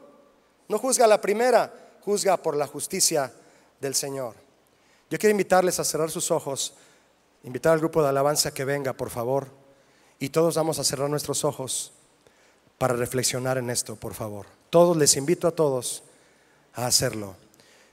[0.69, 3.33] No juzga la primera, juzga por la justicia
[3.83, 4.37] del Señor.
[5.11, 6.75] Yo quiero invitarles a cerrar sus ojos,
[7.43, 9.49] invitar al grupo de alabanza que venga, por favor.
[10.21, 11.93] Y todos vamos a cerrar nuestros ojos
[12.79, 14.47] para reflexionar en esto, por favor.
[14.71, 16.05] Todos les invito a todos
[16.75, 17.35] a hacerlo.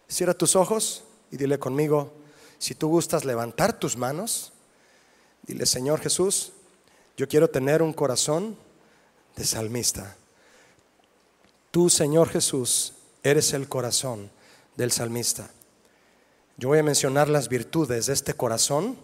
[0.07, 2.13] Cierra tus ojos y dile conmigo,
[2.59, 4.53] si tú gustas levantar tus manos,
[5.43, 6.53] dile, Señor Jesús,
[7.17, 8.55] yo quiero tener un corazón
[9.35, 10.15] de salmista.
[11.71, 14.29] Tú, Señor Jesús, eres el corazón
[14.75, 15.49] del salmista.
[16.59, 18.97] Yo voy a mencionar las virtudes de este corazón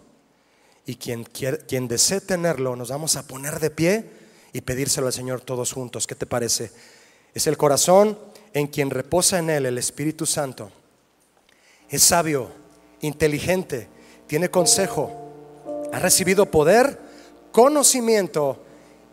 [0.84, 4.04] y quien, quien desee tenerlo, nos vamos a poner de pie
[4.52, 6.06] y pedírselo al Señor todos juntos.
[6.06, 6.70] ¿Qué te parece?
[7.32, 8.18] Es el corazón
[8.52, 10.70] en quien reposa en él el Espíritu Santo.
[11.88, 12.50] Es sabio,
[13.00, 13.88] inteligente,
[14.26, 15.10] tiene consejo,
[15.94, 16.98] ha recibido poder,
[17.52, 18.62] conocimiento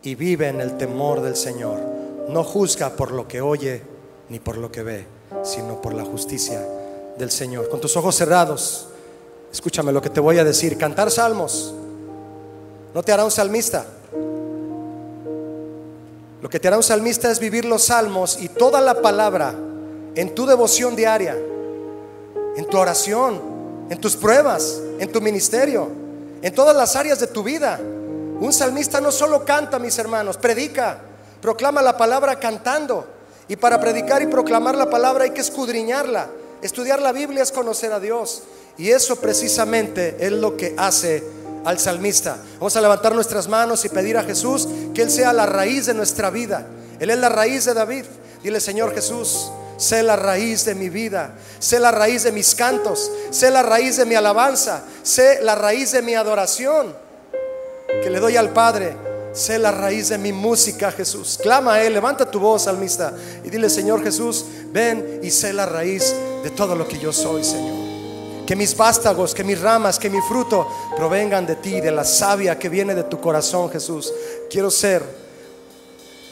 [0.02, 1.80] y vive en el temor del Señor.
[2.28, 3.80] No juzga por lo que oye
[4.28, 5.06] ni por lo que ve,
[5.44, 6.62] sino por la justicia
[7.18, 7.68] del Señor.
[7.68, 8.86] Con tus ojos cerrados,
[9.52, 10.76] escúchame lo que te voy a decir.
[10.78, 11.74] Cantar salmos
[12.94, 13.84] no te hará un salmista.
[16.40, 19.54] Lo que te hará un salmista es vivir los salmos y toda la palabra
[20.14, 21.36] en tu devoción diaria,
[22.56, 23.40] en tu oración,
[23.90, 25.88] en tus pruebas, en tu ministerio,
[26.42, 27.80] en todas las áreas de tu vida.
[28.40, 30.98] Un salmista no solo canta, mis hermanos, predica,
[31.40, 33.06] proclama la palabra cantando.
[33.48, 36.28] Y para predicar y proclamar la palabra hay que escudriñarla.
[36.64, 38.42] Estudiar la Biblia es conocer a Dios.
[38.78, 41.22] Y eso precisamente es lo que hace
[41.62, 42.38] al salmista.
[42.54, 45.92] Vamos a levantar nuestras manos y pedir a Jesús que Él sea la raíz de
[45.92, 46.66] nuestra vida.
[46.98, 48.06] Él es la raíz de David.
[48.42, 53.12] Dile, Señor Jesús, sé la raíz de mi vida, sé la raíz de mis cantos,
[53.30, 56.94] sé la raíz de mi alabanza, sé la raíz de mi adoración
[58.02, 58.96] que le doy al Padre.
[59.34, 61.40] Sé la raíz de mi música, Jesús.
[61.42, 63.12] Clama a Él, levanta tu voz, salmista,
[63.42, 64.44] y dile, Señor Jesús,
[64.74, 66.12] ven y sé la raíz
[66.42, 67.84] de todo lo que yo soy, Señor.
[68.44, 70.66] Que mis vástagos, que mis ramas, que mi fruto
[70.96, 74.12] provengan de ti, de la savia que viene de tu corazón, Jesús.
[74.50, 75.02] Quiero ser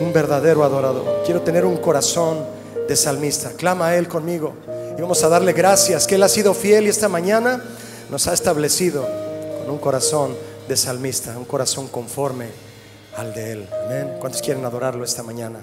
[0.01, 1.23] un verdadero adorador.
[1.25, 2.45] Quiero tener un corazón
[2.89, 3.53] de salmista.
[3.53, 4.55] Clama a Él conmigo.
[4.99, 7.63] Y vamos a darle gracias que Él ha sido fiel y esta mañana
[8.11, 9.07] nos ha establecido
[9.61, 10.37] con un corazón
[10.69, 12.49] de salmista, un corazón conforme
[13.17, 13.69] al de Él.
[13.87, 14.17] Amén.
[14.19, 15.61] ¿Cuántos quieren adorarlo esta mañana?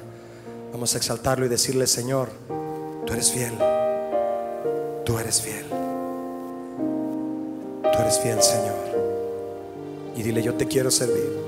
[0.71, 2.29] Vamos a exaltarlo y decirle, Señor,
[3.09, 3.53] tú eres fiel.
[5.03, 5.65] Tú eres fiel.
[7.81, 8.75] Tú eres fiel, Señor.
[10.15, 11.38] Y dile, yo te quiero servir.